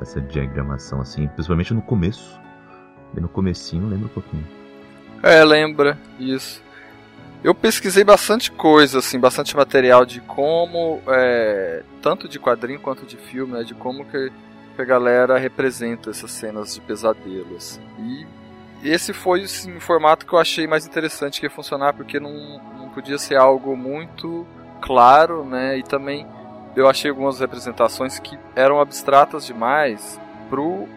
essa 0.00 0.20
diagramação, 0.20 1.00
assim, 1.00 1.26
principalmente 1.28 1.74
no 1.74 1.82
começo. 1.82 2.40
No 3.12 3.28
comecinho, 3.28 3.88
lembra 3.88 4.06
um 4.06 4.10
pouquinho. 4.10 4.46
É, 5.20 5.42
lembra, 5.44 5.98
isso. 6.18 6.62
Eu 7.44 7.54
pesquisei 7.54 8.02
bastante 8.02 8.50
coisa, 8.50 9.00
assim, 9.00 9.20
bastante 9.20 9.54
material 9.54 10.06
de 10.06 10.18
como, 10.22 11.02
é, 11.06 11.82
tanto 12.00 12.26
de 12.26 12.38
quadrinho 12.38 12.80
quanto 12.80 13.04
de 13.04 13.18
filme, 13.18 13.52
né, 13.52 13.62
de 13.62 13.74
como 13.74 14.02
que 14.06 14.32
a 14.78 14.82
galera 14.82 15.36
representa 15.36 16.08
essas 16.08 16.30
cenas 16.30 16.74
de 16.74 16.80
pesadelos. 16.80 17.78
E 17.98 18.26
esse 18.82 19.12
foi 19.12 19.42
assim, 19.42 19.76
o 19.76 19.80
formato 19.80 20.24
que 20.24 20.32
eu 20.32 20.38
achei 20.38 20.66
mais 20.66 20.86
interessante 20.86 21.38
que 21.38 21.44
ia 21.44 21.50
funcionar, 21.50 21.92
porque 21.92 22.18
não, 22.18 22.32
não 22.78 22.88
podia 22.88 23.18
ser 23.18 23.36
algo 23.36 23.76
muito 23.76 24.46
claro, 24.80 25.44
né? 25.44 25.76
E 25.76 25.82
também 25.82 26.26
eu 26.74 26.88
achei 26.88 27.10
algumas 27.10 27.40
representações 27.40 28.18
que 28.18 28.38
eram 28.56 28.80
abstratas 28.80 29.44
demais 29.44 30.18
pro, 30.48 30.88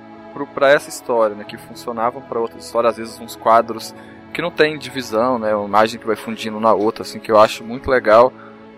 pra 0.53 0.69
essa 0.69 0.87
história, 0.87 1.35
né? 1.35 1.43
Que 1.43 1.57
funcionavam 1.57 2.21
para 2.21 2.39
outras 2.39 2.63
histórias, 2.63 2.91
às 2.91 2.97
vezes 2.97 3.19
uns 3.19 3.35
quadros 3.35 3.93
que 4.33 4.41
não 4.41 4.51
tem 4.51 4.77
divisão, 4.77 5.39
né? 5.39 5.55
Uma 5.55 5.67
imagem 5.67 5.99
que 5.99 6.07
vai 6.07 6.15
fundindo 6.15 6.59
na 6.59 6.73
outra, 6.73 7.03
assim, 7.03 7.19
que 7.19 7.31
eu 7.31 7.39
acho 7.39 7.63
muito 7.63 7.89
legal. 7.89 8.31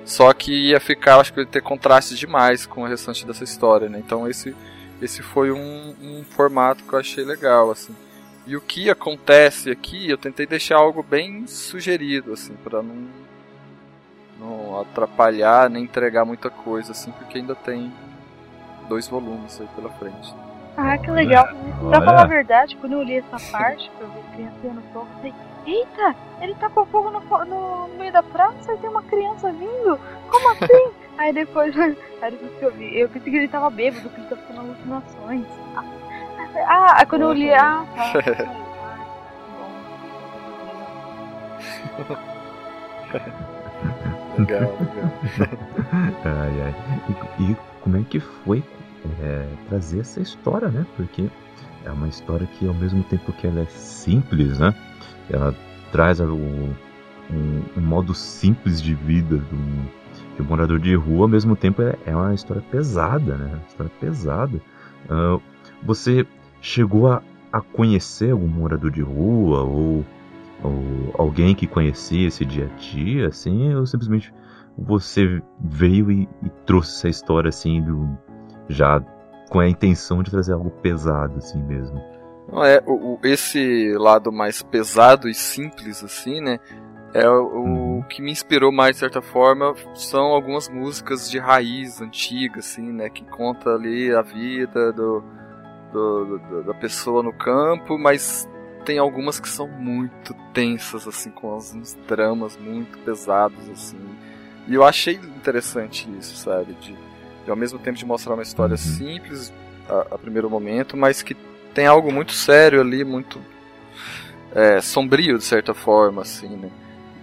Só 0.05 0.33
que 0.33 0.69
ia 0.69 0.79
ficar, 0.79 1.19
acho 1.19 1.33
que 1.33 1.41
ia 1.41 1.45
ter 1.45 1.61
contraste 1.61 2.15
demais 2.15 2.65
com 2.65 2.81
o 2.81 2.87
restante 2.87 3.25
dessa 3.25 3.43
história, 3.43 3.89
né? 3.89 3.99
Então 3.99 4.27
esse 4.27 4.55
esse 5.01 5.21
foi 5.21 5.51
um, 5.51 5.95
um 6.01 6.23
formato 6.23 6.83
que 6.83 6.93
eu 6.93 6.99
achei 6.99 7.23
legal, 7.23 7.71
assim. 7.71 7.95
E 8.45 8.57
o 8.57 8.61
que 8.61 8.89
acontece 8.89 9.69
aqui, 9.69 10.09
eu 10.09 10.17
tentei 10.17 10.45
deixar 10.45 10.77
algo 10.77 11.01
bem 11.03 11.47
sugerido, 11.47 12.33
assim, 12.33 12.53
para 12.63 12.81
não, 12.81 13.07
não 14.39 14.81
atrapalhar 14.81 15.69
nem 15.69 15.83
entregar 15.83 16.25
muita 16.25 16.49
coisa, 16.49 16.91
assim, 16.91 17.11
porque 17.11 17.37
ainda 17.37 17.55
tem 17.55 17.93
dois 18.89 19.07
volumes 19.07 19.61
aí 19.61 19.67
pela 19.75 19.89
frente. 19.91 20.33
Ah, 20.81 20.97
que 20.97 21.11
legal. 21.11 21.45
Olha. 21.45 21.89
Pra 21.89 22.01
falar 22.01 22.21
a 22.21 22.25
verdade, 22.25 22.77
quando 22.77 22.93
eu 22.93 23.03
li 23.03 23.17
essa 23.17 23.37
parte, 23.51 23.91
pra 23.97 24.07
ver 24.07 24.23
criança 24.33 24.73
no 24.73 24.81
fogo, 24.93 25.09
eu 25.11 25.17
falei, 25.17 25.33
eita, 25.65 26.15
ele 26.41 26.55
tá 26.55 26.69
com 26.69 26.85
fogo 26.85 27.09
no, 27.09 27.19
no, 27.45 27.89
meio 27.97 28.13
da 28.13 28.23
praça 28.23 28.73
e 28.73 28.77
tem 28.77 28.89
uma 28.89 29.03
criança 29.03 29.51
vindo? 29.51 29.99
Como 30.29 30.51
assim? 30.51 30.91
aí 31.19 31.33
depois, 31.33 31.75
aí 31.77 31.97
depois 32.31 32.57
que 32.57 32.63
eu 32.63 32.71
vi, 32.71 32.97
eu 32.97 33.09
pensei 33.09 33.29
que 33.29 33.37
ele 33.37 33.49
tava 33.49 33.69
bêbado, 33.69 34.09
que 34.09 34.21
ele 34.21 34.29
tava 34.29 34.41
fazendo 34.41 34.61
alucinações. 34.61 35.45
Ah, 36.65 37.05
quando 37.07 37.23
eu 37.23 37.33
li, 37.33 37.53
ah, 37.53 37.85
tá. 37.95 38.13
legal, 44.37 44.61
legal. 44.61 45.11
ai, 46.23 46.61
ai. 46.61 46.73
E, 47.39 47.51
e, 47.51 47.57
como 47.81 47.97
é 47.97 48.03
que 48.09 48.19
foi 48.19 48.63
é, 49.21 49.47
trazer 49.67 49.99
essa 49.99 50.19
história, 50.19 50.69
né? 50.69 50.85
Porque 50.95 51.29
é 51.85 51.91
uma 51.91 52.07
história 52.07 52.47
que 52.47 52.67
ao 52.67 52.73
mesmo 52.73 53.03
tempo 53.03 53.31
que 53.33 53.47
ela 53.47 53.61
é 53.61 53.65
simples, 53.65 54.59
né? 54.59 54.73
Ela 55.29 55.55
traz 55.91 56.19
um, 56.19 56.73
um, 57.31 57.81
modo 57.81 58.13
simples 58.13 58.81
de 58.81 58.93
vida 58.93 59.37
do, 59.37 59.89
de 60.35 60.41
um 60.41 60.45
morador 60.45 60.79
de 60.79 60.95
rua, 60.95 61.23
ao 61.23 61.27
mesmo 61.27 61.55
tempo 61.55 61.81
é, 61.81 61.95
é 62.05 62.15
uma 62.15 62.33
história 62.33 62.63
pesada, 62.69 63.37
né? 63.37 63.53
Uma 63.53 63.67
história 63.67 63.91
pesada. 63.99 64.61
Uh, 65.09 65.41
você 65.83 66.25
chegou 66.61 67.11
a, 67.11 67.21
a 67.51 67.61
conhecer 67.61 68.31
algum 68.31 68.47
morador 68.47 68.91
de 68.91 69.01
rua 69.01 69.63
ou, 69.63 70.05
ou 70.61 71.15
alguém 71.17 71.55
que 71.55 71.65
conhecia 71.65 72.27
esse 72.27 72.43
dia 72.43 72.65
a 72.65 72.79
dia, 72.79 73.27
assim, 73.27 73.73
ou 73.73 73.85
simplesmente 73.85 74.33
você 74.77 75.41
veio 75.59 76.11
e, 76.11 76.27
e 76.43 76.49
trouxe 76.65 76.97
essa 76.97 77.09
história 77.09 77.49
assim 77.49 77.81
do, 77.81 78.17
já 78.69 79.03
com 79.49 79.59
a 79.59 79.67
intenção 79.67 80.21
de 80.21 80.31
trazer 80.31 80.53
algo 80.53 80.69
pesado 80.69 81.37
assim 81.37 81.61
mesmo? 81.61 82.01
Não 82.51 82.63
é 82.63 82.81
o, 82.85 83.13
o, 83.13 83.19
esse 83.23 83.93
lado 83.97 84.31
mais 84.31 84.61
pesado 84.61 85.27
e 85.27 85.33
simples 85.33 86.03
assim, 86.03 86.39
né? 86.39 86.59
É 87.13 87.27
o, 87.27 87.43
o 87.43 87.63
uhum. 87.63 88.03
que 88.07 88.21
me 88.21 88.31
inspirou 88.31 88.71
mais 88.71 88.95
de 88.95 88.99
certa 88.99 89.21
forma 89.21 89.73
são 89.95 90.25
algumas 90.25 90.69
músicas 90.69 91.29
de 91.29 91.39
raiz 91.39 92.01
antigas, 92.01 92.65
assim, 92.65 92.91
né? 92.91 93.09
Que 93.09 93.23
conta 93.25 93.71
ali 93.71 94.13
a 94.13 94.21
vida 94.21 94.93
do, 94.93 95.23
do, 95.91 96.37
do, 96.37 96.63
da 96.63 96.73
pessoa 96.73 97.23
no 97.23 97.33
campo, 97.33 97.97
mas 97.97 98.47
tem 98.85 98.97
algumas 98.97 99.39
que 99.39 99.49
são 99.49 99.67
muito 99.67 100.33
tensas, 100.53 101.07
assim, 101.07 101.31
com 101.31 101.55
uns 101.55 101.95
dramas 102.07 102.57
muito 102.57 102.97
pesados, 102.99 103.69
assim. 103.69 103.99
E 104.67 104.75
eu 104.75 104.83
achei 104.83 105.15
interessante 105.15 106.09
isso, 106.17 106.37
sabe? 106.37 106.73
De, 106.73 106.95
de 107.43 107.51
ao 107.51 107.55
mesmo 107.55 107.79
tempo 107.79 107.97
de 107.97 108.05
mostrar 108.05 108.33
uma 108.33 108.43
história 108.43 108.73
uhum. 108.73 108.77
simples 108.77 109.53
a, 109.87 110.15
a, 110.15 110.17
primeiro 110.17 110.49
momento, 110.49 110.95
mas 110.95 111.21
que 111.21 111.35
tem 111.73 111.85
algo 111.85 112.11
muito 112.11 112.33
sério 112.33 112.81
ali, 112.81 113.03
muito 113.03 113.39
é, 114.53 114.81
sombrio 114.81 115.37
de 115.37 115.43
certa 115.43 115.73
forma, 115.73 116.21
assim, 116.21 116.55
né? 116.55 116.69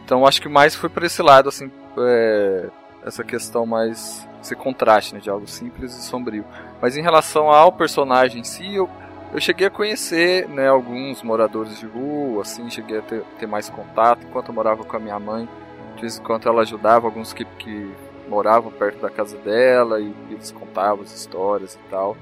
Então 0.05 0.27
acho 0.27 0.41
que 0.41 0.49
mais 0.49 0.75
foi 0.75 0.89
por 0.89 1.03
esse 1.03 1.21
lado, 1.21 1.49
assim, 1.49 1.71
é, 1.99 2.69
essa 3.05 3.25
questão 3.25 3.67
mais 3.67 4.27
esse 4.47 4.55
contraste, 4.55 5.15
né, 5.15 5.21
de 5.21 5.29
algo 5.29 5.47
simples 5.47 5.93
e 5.97 6.03
sombrio. 6.03 6.45
Mas 6.81 6.97
em 6.97 7.03
relação 7.03 7.51
ao 7.51 7.73
personagem 7.73 8.41
em 8.41 8.45
si, 8.45 8.75
eu, 8.75 8.89
eu 9.33 9.41
cheguei 9.41 9.67
a 9.67 9.71
conhecer, 9.71 10.49
né, 10.49 10.69
alguns 10.69 11.23
moradores 11.23 11.79
de 11.79 11.87
rua, 11.87 12.43
assim, 12.43 12.71
cheguei 12.71 12.99
a 12.99 13.03
ter, 13.03 13.23
ter 13.39 13.47
mais 13.47 13.69
contato 13.69 14.25
enquanto 14.25 14.49
eu 14.49 14.55
morava 14.55 14.85
com 14.85 14.97
a 14.97 15.01
minha 15.01 15.19
mãe. 15.19 15.49
De 15.97 16.03
vez 16.03 16.19
em 16.19 16.23
quando 16.23 16.47
ela 16.49 16.63
ajudava 16.63 17.07
alguns 17.07 17.33
que, 17.33 17.45
que 17.45 17.91
moravam 18.29 18.71
perto 18.71 19.01
da 19.01 19.11
casa 19.11 19.37
dela 19.39 20.01
e 20.01 20.13
eles 20.31 20.51
contavam 20.51 21.03
as 21.05 21.15
histórias 21.15 21.75
e 21.75 21.91
tal. 21.91 22.17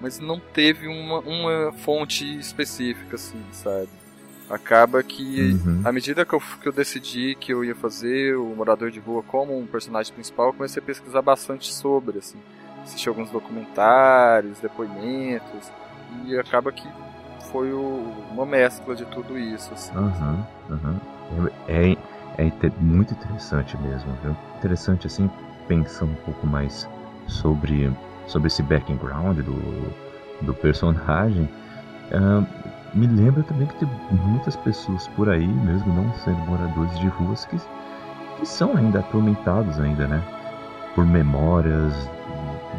Mas 0.00 0.18
não 0.18 0.38
teve 0.38 0.86
uma, 0.86 1.20
uma 1.20 1.72
fonte 1.72 2.38
específica, 2.38 3.16
assim, 3.16 3.42
sabe? 3.52 3.88
Acaba 4.50 5.02
que, 5.02 5.52
uhum. 5.52 5.82
à 5.84 5.90
medida 5.92 6.24
que 6.24 6.34
eu, 6.34 6.40
que 6.60 6.68
eu 6.68 6.72
decidi 6.72 7.34
que 7.34 7.52
eu 7.52 7.64
ia 7.64 7.74
fazer 7.74 8.36
o 8.36 8.44
Morador 8.44 8.90
de 8.90 9.00
Rua 9.00 9.22
como 9.22 9.58
um 9.58 9.66
personagem 9.66 10.12
principal, 10.12 10.48
eu 10.48 10.52
comecei 10.52 10.82
a 10.82 10.84
pesquisar 10.84 11.22
bastante 11.22 11.72
sobre, 11.72 12.18
assim. 12.18 12.38
Assisti 12.82 13.08
alguns 13.08 13.30
documentários, 13.30 14.58
depoimentos, 14.60 15.72
e 16.26 16.38
acaba 16.38 16.70
que 16.70 16.86
foi 17.50 17.72
o, 17.72 18.12
uma 18.30 18.44
mescla 18.44 18.94
de 18.94 19.06
tudo 19.06 19.38
isso, 19.38 19.72
assim. 19.72 19.96
Uhum, 19.96 20.44
uhum. 20.68 21.00
É, 21.66 21.92
é, 21.92 21.96
é 22.38 22.50
muito 22.80 23.14
interessante 23.14 23.76
mesmo, 23.78 24.12
viu? 24.22 24.36
Interessante, 24.58 25.06
assim, 25.06 25.30
pensando 25.68 26.12
um 26.12 26.24
pouco 26.24 26.46
mais 26.46 26.88
sobre, 27.26 27.92
sobre 28.26 28.48
esse 28.48 28.62
background 28.62 29.38
do, 29.38 29.92
do 30.42 30.54
personagem. 30.54 31.48
Uh, 32.12 32.46
me 32.94 33.06
lembra 33.06 33.42
também 33.42 33.66
que 33.66 33.74
tem 33.74 33.88
muitas 34.10 34.56
pessoas 34.56 35.08
por 35.08 35.28
aí, 35.28 35.46
mesmo 35.46 35.92
não 35.92 36.12
sendo 36.14 36.38
moradores 36.46 36.98
de 36.98 37.08
ruas, 37.08 37.44
que, 37.46 37.56
que 38.38 38.46
são 38.46 38.76
ainda 38.76 39.00
atormentados 39.00 39.80
ainda, 39.80 40.06
né? 40.06 40.22
Por 40.94 41.04
memórias 41.04 41.92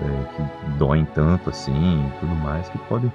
é, 0.01 0.35
que 0.35 0.77
doem 0.77 1.05
tanto 1.05 1.49
assim 1.49 2.07
e 2.07 2.19
tudo 2.19 2.33
mais, 2.35 2.69
que 2.69 2.77
podem 2.89 3.11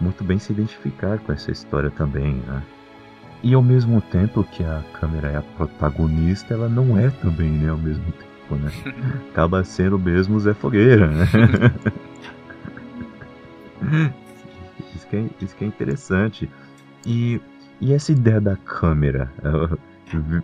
muito 0.00 0.22
bem 0.24 0.38
se 0.38 0.52
identificar 0.52 1.18
com 1.18 1.32
essa 1.32 1.50
história 1.50 1.90
também, 1.90 2.34
né? 2.46 2.62
E 3.42 3.54
ao 3.54 3.62
mesmo 3.62 4.00
tempo 4.00 4.42
que 4.44 4.64
a 4.64 4.82
câmera 4.98 5.28
é 5.28 5.36
a 5.36 5.42
protagonista, 5.42 6.54
ela 6.54 6.68
não 6.68 6.98
é 6.98 7.10
também, 7.10 7.50
né? 7.50 7.70
Ao 7.70 7.76
mesmo 7.76 8.04
tempo, 8.12 8.56
né? 8.56 8.70
Acaba 9.30 9.62
sendo 9.62 9.98
mesmo 9.98 10.40
Zé 10.40 10.54
Fogueira, 10.54 11.06
né? 11.08 11.26
Isso 14.94 15.06
que 15.08 15.16
é, 15.16 15.24
isso 15.40 15.54
que 15.54 15.64
é 15.64 15.66
interessante. 15.66 16.50
E, 17.06 17.40
e 17.80 17.92
essa 17.92 18.10
ideia 18.10 18.40
da 18.40 18.56
câmera? 18.56 19.30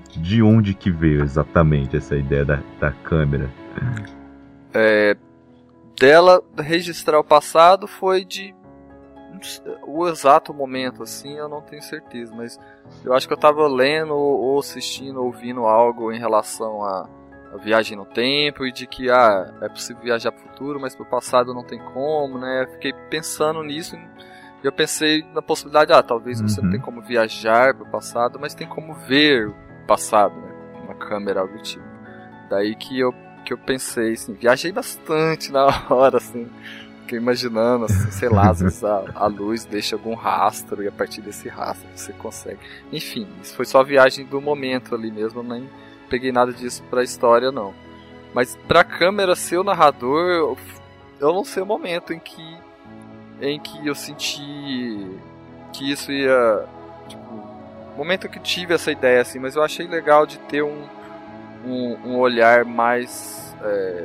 De 0.09 0.43
onde 0.43 0.75
que 0.75 0.91
veio 0.91 1.23
exatamente 1.23 1.97
essa 1.97 2.17
ideia 2.17 2.45
da, 2.45 2.61
da 2.81 2.91
câmera? 2.91 3.49
É, 4.75 5.17
dela 5.99 6.43
registrar 6.59 7.19
o 7.21 7.25
passado 7.25 7.87
foi 7.87 8.25
de 8.25 8.53
o 9.87 10.09
exato 10.09 10.53
momento 10.53 11.03
assim 11.03 11.37
eu 11.37 11.49
não 11.49 11.61
tenho 11.61 11.83
certeza 11.83 12.35
mas 12.35 12.59
eu 13.05 13.13
acho 13.13 13.27
que 13.27 13.33
eu 13.33 13.37
estava 13.37 13.67
lendo 13.67 14.15
ou 14.15 14.59
assistindo 14.59 15.23
ouvindo 15.23 15.67
algo 15.67 16.13
em 16.13 16.19
relação 16.19 16.83
a, 16.85 17.09
a, 17.53 17.57
viagem 17.57 17.97
no 17.97 18.05
tempo 18.05 18.67
e 18.67 18.73
de 18.73 18.87
que 18.87 19.11
ah 19.11 19.53
é 19.61 19.69
possível 19.69 20.03
viajar 20.03 20.33
para 20.33 20.45
o 20.45 20.49
futuro 20.49 20.81
mas 20.81 20.95
para 20.95 21.05
o 21.05 21.11
passado 21.11 21.55
não 21.55 21.65
tem 21.65 21.79
como 21.93 22.39
né 22.39 22.67
fiquei 22.73 22.93
pensando 23.11 23.63
nisso 23.63 23.97
e 23.97 24.67
eu 24.67 24.73
pensei 24.73 25.25
na 25.35 25.43
possibilidade, 25.43 25.93
ah, 25.93 26.03
talvez 26.03 26.41
uhum. 26.41 26.49
você 26.49 26.61
não 26.61 26.67
uhum. 26.67 26.71
tenha 26.73 26.83
como 26.83 27.03
viajar 27.03 27.75
para 27.75 27.83
o 27.83 27.91
passado, 27.91 28.39
mas 28.41 28.55
tem 28.55 28.67
como 28.67 28.95
ver 28.95 29.49
o 29.49 29.55
passado, 29.87 30.35
né? 30.37 30.53
Uma 30.85 30.95
câmera, 30.95 31.41
algo 31.41 31.57
do 31.57 31.63
tipo. 31.63 31.85
Daí 32.49 32.77
que 32.77 32.99
eu, 32.99 33.13
que 33.45 33.53
eu 33.53 33.59
pensei, 33.59 34.13
assim, 34.13 34.35
viajei 34.35 34.71
bastante 34.71 35.51
na 35.51 35.67
hora, 35.91 36.19
assim. 36.19 36.49
Fiquei 37.03 37.19
imaginando, 37.19 37.85
assim, 37.85 38.11
sei 38.11 38.29
lá, 38.29 38.51
às 38.51 38.61
vezes 38.61 38.83
a, 38.83 39.05
a 39.15 39.27
luz 39.27 39.65
deixa 39.65 39.95
algum 39.95 40.15
rastro 40.15 40.83
e 40.83 40.89
a 40.89 40.93
partir 40.93 41.21
desse 41.21 41.49
rastro 41.49 41.89
você 41.95 42.13
consegue. 42.13 42.61
Enfim, 42.93 43.27
isso 43.43 43.55
foi 43.55 43.65
só 43.65 43.81
a 43.81 43.85
viagem 43.85 44.25
do 44.25 44.41
momento 44.41 44.95
ali 44.95 45.11
mesmo, 45.11 45.41
eu 45.41 45.45
nem 45.45 45.69
peguei 46.09 46.33
nada 46.33 46.53
disso 46.53 46.83
pra 46.91 47.03
história, 47.03 47.53
não. 47.53 47.75
Mas 48.35 48.57
pra 48.67 48.83
câmera 48.83 49.37
ser 49.37 49.59
o 49.59 49.65
narrador, 49.65 50.31
eu, 50.31 50.59
eu 51.21 51.33
não 51.33 51.45
sei 51.45 51.63
o 51.63 51.67
momento 51.67 52.13
em 52.13 52.19
que 52.19 52.59
em 53.43 53.59
que 53.59 53.87
eu 53.87 53.95
senti 53.95 55.19
que 55.73 55.91
isso 55.91 56.13
ia. 56.13 56.65
Tipo, 57.09 57.45
momento 57.97 58.29
que 58.29 58.39
tive 58.39 58.75
essa 58.75 58.93
ideia, 58.93 59.21
assim, 59.21 59.39
mas 59.39 59.57
eu 59.57 59.63
achei 59.63 59.87
legal 59.87 60.25
de 60.25 60.39
ter 60.39 60.63
um, 60.63 60.85
um, 61.65 61.99
um 62.05 62.19
olhar 62.19 62.65
mais. 62.65 63.55
É, 63.63 64.05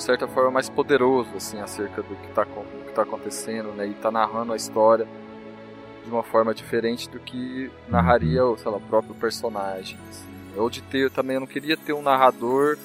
de 0.00 0.04
certa 0.04 0.26
forma, 0.26 0.50
mais 0.50 0.70
poderoso, 0.70 1.28
assim, 1.36 1.60
acerca 1.60 2.02
do 2.02 2.16
que 2.16 2.28
está 2.28 2.46
tá 2.94 3.02
acontecendo, 3.02 3.68
né? 3.72 3.86
E 3.86 3.92
tá 3.92 4.10
narrando 4.10 4.54
a 4.54 4.56
história 4.56 5.06
de 6.02 6.10
uma 6.10 6.22
forma 6.22 6.54
diferente 6.54 7.06
do 7.10 7.20
que 7.20 7.70
narraria, 7.86 8.40
sei 8.56 8.70
lá, 8.70 8.78
o 8.78 8.80
próprio 8.80 9.14
personagem. 9.14 9.98
Assim. 10.08 10.26
Ou 10.56 10.70
de 10.70 10.80
ter 10.80 11.10
também, 11.10 11.34
eu 11.34 11.40
não 11.40 11.46
queria 11.46 11.76
ter 11.76 11.92
um 11.92 12.00
narrador 12.00 12.78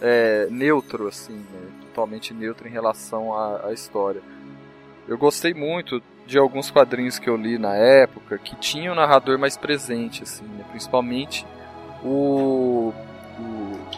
é, 0.00 0.46
neutro, 0.48 1.08
assim, 1.08 1.34
né? 1.34 1.70
totalmente 1.88 2.32
neutro 2.32 2.68
em 2.68 2.70
relação 2.70 3.34
à, 3.34 3.66
à 3.66 3.72
história. 3.72 4.22
Eu 5.08 5.18
gostei 5.18 5.52
muito 5.52 6.00
de 6.24 6.38
alguns 6.38 6.70
quadrinhos 6.70 7.18
que 7.18 7.28
eu 7.28 7.36
li 7.36 7.58
na 7.58 7.74
época 7.74 8.38
que 8.38 8.54
tinham 8.56 8.92
um 8.92 8.96
narrador 8.96 9.40
mais 9.40 9.56
presente, 9.56 10.22
assim, 10.22 10.44
né? 10.44 10.64
principalmente 10.70 11.44
o 12.04 12.94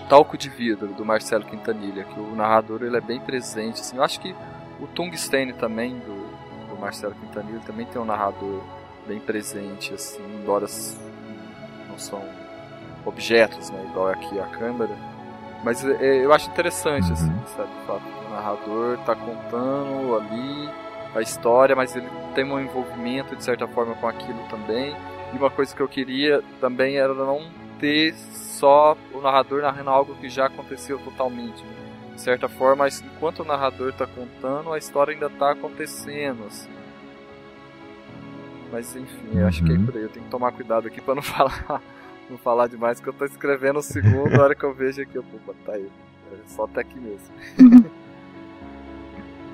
Talco 0.09 0.37
de 0.37 0.49
Vidro, 0.49 0.89
do 0.89 1.05
Marcelo 1.05 1.45
Quintanilha, 1.45 2.05
que 2.05 2.19
o 2.19 2.35
narrador 2.35 2.83
ele 2.83 2.97
é 2.97 3.01
bem 3.01 3.21
presente. 3.21 3.81
Assim, 3.81 3.97
eu 3.97 4.03
acho 4.03 4.21
que 4.21 4.35
O 4.81 4.87
Tungstene 4.87 5.53
também, 5.53 5.99
do, 5.99 6.69
do 6.69 6.81
Marcelo 6.81 7.15
Quintanilha, 7.15 7.61
também 7.67 7.87
tem 7.87 8.01
um 8.01 8.05
narrador 8.05 8.63
bem 9.07 9.19
presente, 9.21 9.95
assim, 9.95 10.23
embora 10.41 10.67
não 11.89 11.99
são 11.99 12.23
objetos, 13.05 13.71
né, 13.71 13.87
igual 13.89 14.09
aqui 14.09 14.39
a 14.39 14.47
câmera. 14.47 14.95
Mas 15.65 15.85
é, 15.85 16.25
eu 16.25 16.33
acho 16.33 16.51
interessante, 16.51 17.11
assim, 17.13 17.31
uhum. 17.31 17.47
sabe, 17.57 17.71
o 17.83 17.87
fato 17.87 18.03
do 18.03 18.31
narrador 18.31 18.99
tá 19.07 19.15
contando 19.15 20.17
ali 20.17 20.69
a 21.15 21.23
história, 21.23 21.75
mas 21.75 21.97
ele 21.97 22.09
tem 22.35 22.45
um 22.45 22.61
envolvimento 22.61 23.35
de 23.35 23.43
certa 23.43 23.67
forma 23.67 23.95
com 23.95 24.07
aquilo 24.07 24.39
também. 24.51 24.95
E 25.33 25.37
uma 25.39 25.51
coisa 25.51 25.75
que 25.75 25.81
eu 25.81 25.89
queria 25.89 26.43
também 26.61 26.97
era 26.97 27.15
não 27.15 27.41
ter 27.79 28.15
só 28.15 28.97
o 29.13 29.21
narrador 29.21 29.63
narrando 29.63 29.91
algo 29.91 30.15
que 30.17 30.29
já 30.29 30.47
aconteceu 30.47 30.99
totalmente. 30.99 31.63
Né? 31.63 32.15
De 32.15 32.21
certa 32.21 32.49
forma, 32.49 32.89
enquanto 32.89 33.41
o 33.41 33.45
narrador 33.45 33.91
está 33.91 34.07
contando, 34.07 34.73
a 34.73 34.79
história 34.79 35.13
ainda 35.13 35.27
está 35.27 35.53
acontecendo. 35.53 36.45
Assim. 36.47 36.71
Mas 38.73 38.97
enfim, 38.97 39.39
eu 39.39 39.47
acho 39.47 39.63
que 39.63 39.73
é 39.73 39.75
uhum. 39.75 39.87
por 39.87 39.97
aí. 39.97 40.03
Eu 40.03 40.09
tenho 40.09 40.25
que 40.25 40.31
tomar 40.31 40.53
cuidado 40.53 40.89
aqui 40.89 41.01
para 41.01 41.15
não 41.15 41.23
falar, 41.23 41.83
não 42.31 42.39
falar 42.39 42.69
demais, 42.69 43.01
que 43.01 43.09
eu 43.09 43.13
estou 43.13 43.27
escrevendo 43.27 43.79
o 43.79 43.83
segundo, 43.83 44.41
a 44.41 44.45
hora 44.45 44.55
que 44.55 44.65
eu 44.65 44.73
vejo 44.73 45.03
aqui, 45.03 45.17
eu 45.17 45.23
vou 45.23 45.41
botar 45.41 45.73
aí. 45.73 45.91
É 46.33 46.37
só 46.49 46.65
até 46.65 46.81
aqui 46.81 46.99
mesmo. 46.99 47.29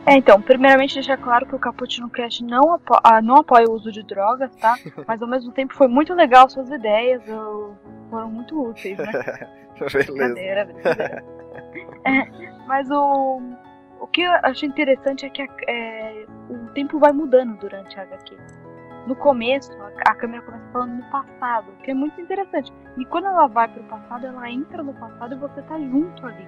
É, 0.04 0.16
então, 0.16 0.42
primeiramente 0.42 0.94
deixar 0.94 1.16
claro 1.16 1.47
que 1.47 1.54
o 1.54 1.59
Caputino 1.59 2.11
Cast 2.11 2.42
não, 2.44 2.73
apo 2.73 2.99
ah, 3.04 3.23
não 3.23 3.37
apoia 3.37 3.68
o 3.68 3.73
uso 3.73 3.92
de 3.92 4.02
drogas, 4.02 4.54
tá? 4.56 4.76
Mas 5.06 5.23
ao 5.23 5.28
mesmo 5.28 5.52
tempo 5.52 5.75
foi 5.75 5.87
muito 5.87 6.12
legal 6.12 6.50
suas 6.50 6.71
ideias, 6.71 7.26
eu... 7.28 7.76
foram 8.11 8.30
muito 8.30 8.61
úteis, 8.61 8.99
né? 8.99 9.12
Beleza. 9.78 10.12
Brincadeira, 10.12 10.64
brincadeira. 10.64 11.25
é, 12.06 12.52
mas 12.68 12.88
o, 12.90 13.40
o 13.99 14.06
que 14.06 14.21
eu 14.21 14.30
achei 14.44 14.68
interessante 14.68 15.26
é 15.26 15.30
que 15.30 15.42
a, 15.42 15.49
é, 15.66 16.26
o 16.49 16.68
tempo 16.73 17.00
vai 17.00 17.11
mudando 17.11 17.59
durante 17.59 17.99
a 17.99 18.02
HQ. 18.02 18.37
No 19.09 19.16
começo, 19.16 19.73
a, 19.82 20.12
a 20.12 20.14
câmera 20.14 20.42
começa 20.42 20.64
falando 20.73 20.92
no 20.92 21.11
passado, 21.11 21.73
que 21.82 21.90
é 21.90 21.94
muito 21.94 22.21
interessante. 22.21 22.73
E 22.97 23.04
quando 23.06 23.26
ela 23.26 23.49
vai 23.49 23.66
pro 23.66 23.82
passado, 23.85 24.25
ela 24.25 24.49
entra 24.49 24.85
no 24.85 24.92
passado 24.94 25.35
e 25.35 25.38
você 25.38 25.62
tá 25.62 25.76
junto 25.78 26.26
ali 26.26 26.47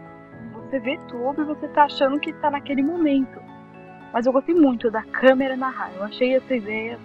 você 0.75 0.81
vê 0.81 0.99
tudo 1.09 1.43
e 1.43 1.45
você 1.45 1.69
tá 1.69 1.85
achando 1.85 2.19
que 2.19 2.33
tá 2.33 2.51
naquele 2.51 2.83
momento. 2.83 3.41
Mas 4.13 4.27
eu 4.27 4.33
gostei 4.33 4.55
muito 4.55 4.91
da 4.91 5.03
câmera 5.03 5.57
narrar. 5.57 5.93
Eu 5.95 6.03
achei 6.03 6.35
essa 6.35 6.55
ideia 6.55 6.99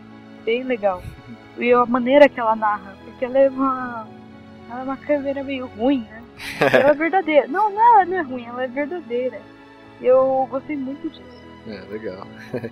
bem 0.44 0.64
legal. 0.64 1.04
E 1.58 1.72
a 1.72 1.86
maneira 1.86 2.28
que 2.28 2.40
ela 2.40 2.56
narra, 2.56 2.96
porque 3.04 3.26
ela 3.26 3.38
é 3.38 3.50
uma, 3.50 4.08
ela 4.70 4.80
é 4.80 4.84
uma 4.84 4.98
câmera 4.98 5.44
meio 5.44 5.68
ruim, 5.68 6.02
né? 6.10 6.24
Ela 6.62 6.90
é 6.90 6.94
verdadeira. 6.94 7.48
Não, 7.48 7.70
não, 7.70 7.96
ela 7.96 8.06
não 8.06 8.18
é 8.18 8.22
ruim, 8.22 8.46
ela 8.46 8.64
é 8.64 8.68
verdadeira. 8.68 9.40
E 10.02 10.06
eu 10.06 10.48
gostei 10.50 10.78
muito 10.78 11.10
disso. 11.10 11.44
É, 11.68 11.82
legal. 11.92 12.26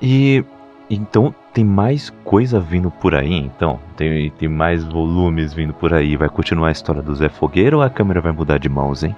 e 0.00 0.44
então 0.90 1.32
tem 1.54 1.64
mais 1.64 2.10
coisa 2.24 2.58
vindo 2.58 2.90
por 2.90 3.14
aí, 3.14 3.32
então? 3.32 3.78
Tem, 3.96 4.30
tem 4.30 4.48
mais 4.48 4.84
volumes 4.84 5.54
vindo 5.54 5.72
por 5.72 5.94
aí. 5.94 6.16
Vai 6.16 6.28
continuar 6.28 6.68
a 6.68 6.72
história 6.72 7.00
do 7.00 7.14
Zé 7.14 7.28
Fogueira 7.28 7.76
ou 7.76 7.82
a 7.82 7.88
câmera 7.88 8.20
vai 8.20 8.32
mudar 8.32 8.58
de 8.58 8.68
mãos, 8.68 9.04
hein? 9.04 9.14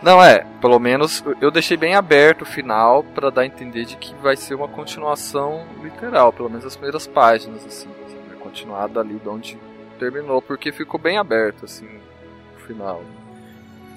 Não, 0.00 0.22
é, 0.22 0.44
pelo 0.60 0.78
menos 0.78 1.24
eu 1.40 1.50
deixei 1.50 1.76
bem 1.76 1.94
aberto 1.94 2.42
o 2.42 2.46
final 2.46 3.04
para 3.04 3.30
dar 3.30 3.42
a 3.42 3.46
entender 3.46 3.84
de 3.84 3.96
que 3.96 4.14
vai 4.16 4.36
ser 4.36 4.54
uma 4.54 4.66
continuação 4.68 5.64
literal, 5.82 6.32
pelo 6.32 6.50
menos 6.50 6.64
as 6.64 6.74
primeiras 6.74 7.06
páginas, 7.06 7.64
assim, 7.64 7.88
vai 8.28 8.36
continuar 8.38 8.88
dali 8.88 9.14
de 9.14 9.28
onde 9.28 9.58
terminou, 10.00 10.42
porque 10.42 10.72
ficou 10.72 10.98
bem 10.98 11.18
aberto, 11.18 11.64
assim, 11.64 11.86
o 12.56 12.60
final. 12.66 13.04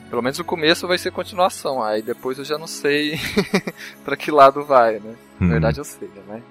Pelo 0.07 0.21
menos 0.21 0.37
o 0.37 0.43
começo 0.43 0.87
vai 0.87 0.99
ser 0.99 1.11
continuação, 1.11 1.83
aí 1.83 2.03
depois 2.03 2.37
eu 2.37 2.45
já 2.45 2.57
não 2.57 2.67
sei 2.67 3.19
para 4.05 4.15
que 4.15 4.29
lado 4.29 4.63
vai, 4.63 4.99
né? 4.99 5.15
Na 5.39 5.47
hum. 5.47 5.49
verdade 5.49 5.79
eu 5.79 5.83
sei, 5.83 6.09
né? 6.27 6.41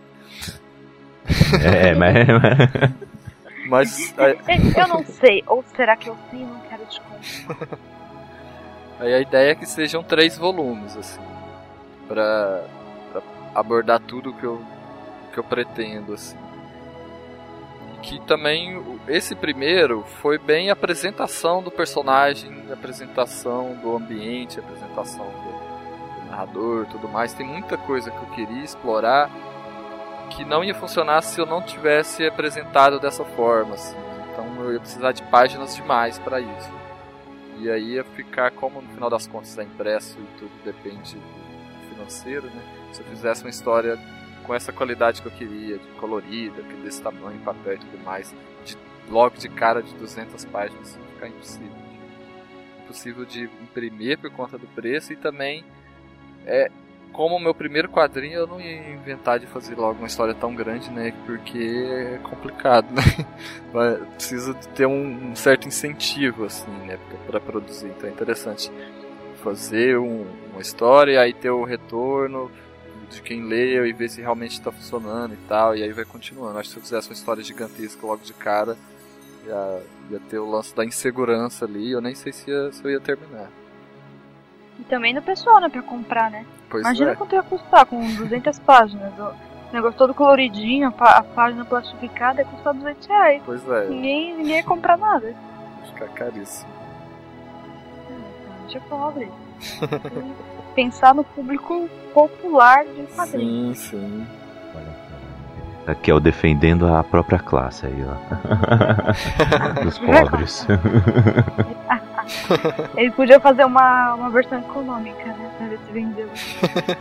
É, 1.62 1.88
é, 1.88 1.94
mas. 1.94 2.14
mas 3.68 4.14
é, 4.18 4.80
eu 4.80 4.88
não 4.88 5.04
sei, 5.04 5.42
ou 5.46 5.64
será 5.74 5.96
que 5.96 6.08
eu 6.08 6.16
sim 6.30 6.44
não 6.44 6.60
quero 6.60 6.84
te 6.86 7.00
contar? 7.00 7.78
Aí 9.00 9.12
a 9.12 9.20
ideia 9.20 9.50
é 9.50 9.54
que 9.54 9.66
sejam 9.66 10.02
três 10.02 10.38
volumes, 10.38 10.96
assim, 10.96 11.20
pra, 12.06 12.64
pra 13.10 13.22
abordar 13.54 14.00
tudo 14.00 14.32
que 14.32 14.44
eu, 14.44 14.62
que 15.32 15.38
eu 15.38 15.44
pretendo, 15.44 16.14
assim. 16.14 16.36
E 17.92 17.98
que 17.98 18.20
também, 18.20 18.80
esse 19.08 19.34
primeiro 19.34 20.04
foi 20.22 20.38
bem 20.38 20.70
a 20.70 20.74
apresentação 20.74 21.60
do 21.60 21.72
personagem, 21.72 22.52
a 22.70 22.74
apresentação 22.74 23.74
do 23.82 23.96
ambiente, 23.96 24.60
a 24.60 24.62
apresentação 24.62 25.26
do, 25.26 26.20
do 26.20 26.30
narrador 26.30 26.86
tudo 26.86 27.08
mais. 27.08 27.34
Tem 27.34 27.46
muita 27.46 27.76
coisa 27.76 28.12
que 28.12 28.16
eu 28.16 28.30
queria 28.36 28.62
explorar 28.62 29.28
que 30.36 30.44
não 30.44 30.64
ia 30.64 30.74
funcionar 30.74 31.22
se 31.22 31.40
eu 31.40 31.46
não 31.46 31.62
tivesse 31.62 32.26
apresentado 32.26 32.98
dessa 32.98 33.24
forma. 33.24 33.74
Assim. 33.74 33.96
Então 34.32 34.64
eu 34.64 34.72
ia 34.74 34.80
precisar 34.80 35.12
de 35.12 35.22
páginas 35.24 35.74
demais 35.76 36.18
para 36.18 36.40
isso. 36.40 36.72
E 37.58 37.70
aí 37.70 37.94
ia 37.94 38.04
ficar, 38.04 38.50
como 38.50 38.82
no 38.82 38.88
final 38.88 39.08
das 39.08 39.26
contas 39.26 39.56
é 39.58 39.62
impresso 39.62 40.18
e 40.18 40.38
tudo 40.38 40.50
depende 40.64 41.16
financeiro, 41.88 42.46
né? 42.48 42.62
Se 42.92 43.00
eu 43.00 43.06
fizesse 43.06 43.42
uma 43.44 43.50
história 43.50 43.98
com 44.44 44.54
essa 44.54 44.72
qualidade 44.72 45.22
que 45.22 45.28
eu 45.28 45.32
queria, 45.32 45.78
de 45.78 45.86
colorida, 46.00 46.62
desse 46.82 47.00
tamanho, 47.00 47.38
papel 47.40 47.74
e 47.74 47.78
tudo 47.78 48.04
mais, 48.04 48.34
de, 48.64 48.76
logo 49.08 49.36
de 49.36 49.48
cara 49.48 49.82
de 49.82 49.94
200 49.94 50.44
páginas, 50.46 50.96
ia 50.96 51.14
ficar 51.14 51.28
impossível. 51.28 51.84
Impossível 52.84 53.24
de 53.24 53.44
imprimir 53.62 54.18
por 54.18 54.30
conta 54.30 54.58
do 54.58 54.66
preço 54.66 55.12
e 55.12 55.16
também 55.16 55.64
é, 56.44 56.70
como 57.14 57.38
meu 57.38 57.54
primeiro 57.54 57.88
quadrinho, 57.88 58.40
eu 58.40 58.46
não 58.46 58.60
ia 58.60 58.92
inventar 58.92 59.38
de 59.38 59.46
fazer 59.46 59.76
logo 59.76 60.00
uma 60.00 60.08
história 60.08 60.34
tão 60.34 60.52
grande, 60.52 60.90
né? 60.90 61.14
Porque 61.24 61.58
é 61.58 62.18
complicado, 62.18 62.88
né? 62.92 63.02
Precisa 64.16 64.52
ter 64.74 64.84
um, 64.84 65.30
um, 65.30 65.36
certo 65.36 65.68
incentivo, 65.68 66.44
assim, 66.44 66.70
né? 66.84 66.98
Para 67.26 67.40
produzir. 67.40 67.86
Então 67.86 68.08
é 68.08 68.12
interessante 68.12 68.70
fazer 69.44 69.96
um, 69.96 70.26
uma 70.52 70.60
história 70.60 71.12
e 71.12 71.16
aí 71.16 71.32
ter 71.32 71.50
o 71.50 71.62
retorno 71.62 72.50
de 73.08 73.22
quem 73.22 73.44
leu 73.44 73.86
e 73.86 73.92
ver 73.92 74.08
se 74.10 74.20
realmente 74.20 74.54
está 74.54 74.72
funcionando 74.72 75.34
e 75.34 75.38
tal. 75.48 75.76
E 75.76 75.84
aí 75.84 75.92
vai 75.92 76.04
continuando. 76.04 76.58
Acho 76.58 76.70
que 76.70 76.72
se 76.74 76.78
eu 76.78 76.82
fizesse 76.82 77.08
uma 77.08 77.14
história 77.14 77.44
gigantesca 77.44 78.04
logo 78.04 78.24
de 78.24 78.34
cara, 78.34 78.76
ia, 79.46 79.82
ia 80.10 80.20
ter 80.28 80.38
o 80.38 80.50
lance 80.50 80.74
da 80.74 80.84
insegurança 80.84 81.64
ali. 81.64 81.92
Eu 81.92 82.00
nem 82.00 82.16
sei 82.16 82.32
se, 82.32 82.50
ia, 82.50 82.72
se 82.72 82.82
eu 82.82 82.90
ia 82.90 83.00
terminar. 83.00 83.48
E 84.78 84.84
também 84.84 85.14
do 85.14 85.22
pessoal, 85.22 85.60
né, 85.60 85.68
pra 85.68 85.82
comprar, 85.82 86.30
né? 86.30 86.44
Pois 86.68 86.82
Imagina 86.82 87.12
é. 87.12 87.14
quanto 87.14 87.34
ia 87.34 87.42
custar 87.42 87.86
com 87.86 88.00
200 88.00 88.58
páginas. 88.60 89.12
O 89.18 89.32
negócio 89.72 89.96
todo 89.96 90.14
coloridinho, 90.14 90.92
a 90.98 91.22
página 91.22 91.64
plastificada 91.64 92.42
ia 92.42 92.46
custar 92.46 92.74
200 92.74 93.06
reais. 93.06 93.42
Pois 93.44 93.68
é. 93.68 93.88
Ninguém, 93.88 94.36
ninguém 94.36 94.56
ia 94.56 94.64
comprar 94.64 94.96
nada. 94.96 95.34
Fica 95.86 96.08
caríssimo. 96.08 96.70
É, 98.10 98.62
deixa 98.62 98.80
pobre. 98.88 99.30
Pensar 100.74 101.14
no 101.14 101.22
público 101.22 101.88
popular 102.12 102.84
de 102.84 103.04
quadrinhos. 103.14 103.78
Sim, 103.78 104.26
sim. 104.26 104.26
Aqui, 105.86 106.10
ó, 106.10 106.18
defendendo 106.18 106.86
a 106.86 107.04
própria 107.04 107.38
classe 107.38 107.86
aí, 107.86 108.04
ó. 108.04 108.14
Dos 109.84 109.98
pobres. 109.98 110.66
Ele 112.96 113.10
podia 113.10 113.40
fazer 113.40 113.64
uma, 113.64 114.14
uma 114.14 114.30
versão 114.30 114.58
econômica, 114.58 115.24
né? 115.24 115.50
Pra 115.56 115.66
ver 115.66 115.78
se 115.86 115.92
vendeu. 115.92 116.28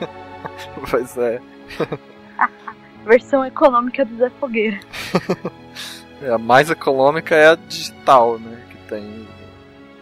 pois 0.89 1.17
é. 1.17 1.41
versão 3.05 3.45
econômica 3.45 4.05
do 4.05 4.15
Zé 4.17 4.29
Fogueira. 4.39 4.79
É, 6.21 6.31
a 6.31 6.37
mais 6.37 6.69
econômica 6.69 7.35
é 7.35 7.49
a 7.49 7.55
digital, 7.55 8.39
né? 8.39 8.61
Que 8.69 8.77
tem, 8.89 9.27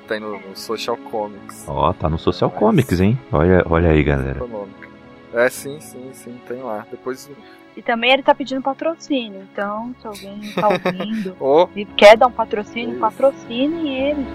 tem 0.08 0.20
no, 0.20 0.40
no 0.40 0.56
Social 0.56 0.98
Comics. 0.98 1.66
Ó, 1.68 1.90
oh, 1.90 1.94
tá 1.94 2.10
no 2.10 2.18
Social 2.18 2.50
Mas... 2.50 2.60
Comics, 2.60 3.00
hein? 3.00 3.20
Olha, 3.32 3.64
olha 3.70 3.90
aí, 3.90 4.04
galera. 4.04 4.38
Econômica. 4.38 4.90
É, 5.34 5.50
sim, 5.50 5.80
sim, 5.80 6.10
sim, 6.14 6.40
tem 6.48 6.62
lá. 6.62 6.86
Depois 6.92 7.30
e 7.76 7.82
também 7.82 8.12
ele 8.12 8.24
tá 8.24 8.36
pedindo 8.36 8.62
patrocínio. 8.62 9.48
Então, 9.52 9.96
se 10.02 10.08
alguém 10.08 10.52
tá 10.54 10.68
ouvindo 10.68 11.36
oh. 11.40 11.68
e 11.76 11.86
quer 11.86 12.18
dar 12.18 12.28
um 12.28 12.32
patrocínio, 12.32 12.92
Isso. 12.92 13.00
patrocine 13.00 13.90
ele. 13.90 14.26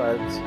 Vontade. 0.00 0.40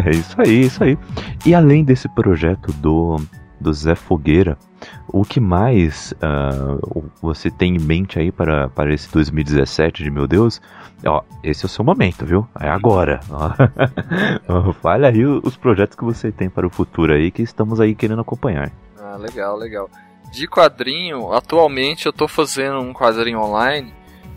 é 0.06 0.10
isso 0.10 0.40
aí, 0.40 0.60
isso 0.60 0.84
aí. 0.84 0.96
E 1.44 1.52
além 1.54 1.82
desse 1.82 2.08
projeto 2.10 2.72
do 2.74 3.16
do 3.60 3.72
Zé 3.74 3.96
Fogueira. 3.96 4.56
O 5.08 5.24
que 5.24 5.40
mais 5.40 6.12
uh, 6.12 7.10
você 7.20 7.50
tem 7.50 7.76
em 7.76 7.78
mente 7.78 8.18
aí 8.18 8.30
para, 8.30 8.68
para 8.68 8.92
esse 8.94 9.10
2017 9.12 10.04
de 10.04 10.10
meu 10.10 10.26
Deus? 10.26 10.60
Ó, 11.04 11.22
esse 11.42 11.64
é 11.64 11.66
o 11.66 11.68
seu 11.68 11.84
momento, 11.84 12.24
viu? 12.24 12.46
É 12.58 12.68
agora. 12.68 13.20
Fale 14.80 15.06
aí 15.08 15.24
os 15.24 15.56
projetos 15.56 15.96
que 15.96 16.04
você 16.04 16.30
tem 16.30 16.48
para 16.48 16.66
o 16.66 16.70
futuro 16.70 17.12
aí 17.12 17.30
que 17.30 17.42
estamos 17.42 17.80
aí 17.80 17.94
querendo 17.94 18.20
acompanhar. 18.20 18.70
Ah, 18.98 19.16
legal, 19.16 19.56
legal. 19.56 19.90
De 20.30 20.46
quadrinho, 20.46 21.32
atualmente 21.32 22.06
eu 22.06 22.12
tô 22.12 22.28
fazendo 22.28 22.78
um 22.78 22.92
quadrinho 22.92 23.40
online 23.40 23.92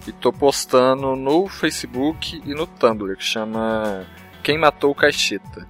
e 0.07 0.11
tô 0.11 0.33
postando 0.33 1.15
no 1.15 1.47
Facebook 1.47 2.41
e 2.43 2.53
no 2.53 2.65
Tumblr, 2.65 3.15
que 3.15 3.23
chama 3.23 4.05
Quem 4.41 4.57
Matou 4.57 4.91
o 4.91 4.95
Caixeta. 4.95 5.67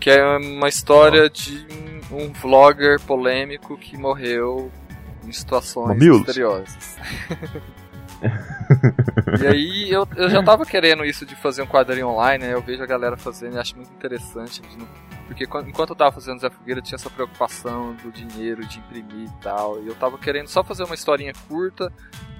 Que 0.00 0.10
é 0.10 0.24
uma 0.38 0.68
história 0.68 1.28
de 1.28 1.66
um 2.10 2.32
vlogger 2.32 3.00
polêmico 3.00 3.76
que 3.76 3.96
morreu 3.96 4.70
em 5.24 5.32
situações 5.32 5.88
Mamilos. 5.88 6.18
misteriosas. 6.18 6.96
e 9.40 9.46
aí 9.46 9.90
eu, 9.90 10.06
eu 10.16 10.28
já 10.30 10.42
tava 10.42 10.64
querendo 10.64 11.04
isso 11.04 11.24
de 11.26 11.34
fazer 11.36 11.62
um 11.62 11.66
quadrinho 11.66 12.08
online, 12.08 12.44
né? 12.46 12.52
Eu 12.54 12.62
vejo 12.62 12.82
a 12.82 12.86
galera 12.86 13.16
fazendo 13.16 13.56
e 13.56 13.58
acho 13.58 13.76
muito 13.76 13.90
interessante. 13.92 14.62
Porque 15.26 15.46
quan- 15.46 15.66
enquanto 15.68 15.90
eu 15.90 15.96
tava 15.96 16.12
fazendo 16.12 16.40
Zé 16.40 16.48
Fogueira 16.50 16.80
tinha 16.80 16.96
essa 16.96 17.10
preocupação 17.10 17.94
do 18.02 18.10
dinheiro, 18.10 18.64
de 18.66 18.78
imprimir 18.78 19.28
e 19.28 19.42
tal. 19.42 19.82
E 19.82 19.86
eu 19.88 19.94
tava 19.94 20.16
querendo 20.18 20.48
só 20.48 20.64
fazer 20.64 20.84
uma 20.84 20.94
historinha 20.94 21.32
curta 21.48 21.92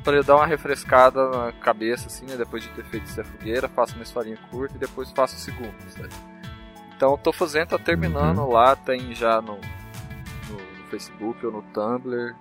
para 0.03 0.17
eu 0.17 0.25
dar 0.25 0.37
uma 0.37 0.47
refrescada 0.47 1.29
na 1.29 1.53
cabeça, 1.53 2.07
assim, 2.07 2.25
né? 2.27 2.37
Depois 2.37 2.63
de 2.63 2.69
ter 2.71 2.85
feito 2.87 3.09
Zé 3.11 3.23
Fogueira, 3.25 3.69
faço 3.69 3.95
uma 3.95 4.03
historinha 4.05 4.39
curta 4.51 4.77
e 4.77 4.79
depois 4.79 5.11
faço 5.13 5.37
o 5.37 5.39
segundo, 5.39 5.75
sabe? 5.91 6.09
Então 6.99 7.13
eu 7.13 7.17
tô 7.19 7.33
fazendo, 7.33 7.69
tá 7.69 7.79
terminando 7.79 8.45
lá, 8.51 8.75
tem 8.75 9.15
já 9.15 9.41
no, 9.41 9.53
no, 10.51 10.57
no 10.57 10.85
Facebook 10.91 11.47
ou 11.47 11.53
no 11.53 11.63
Tumblr. 11.63 12.35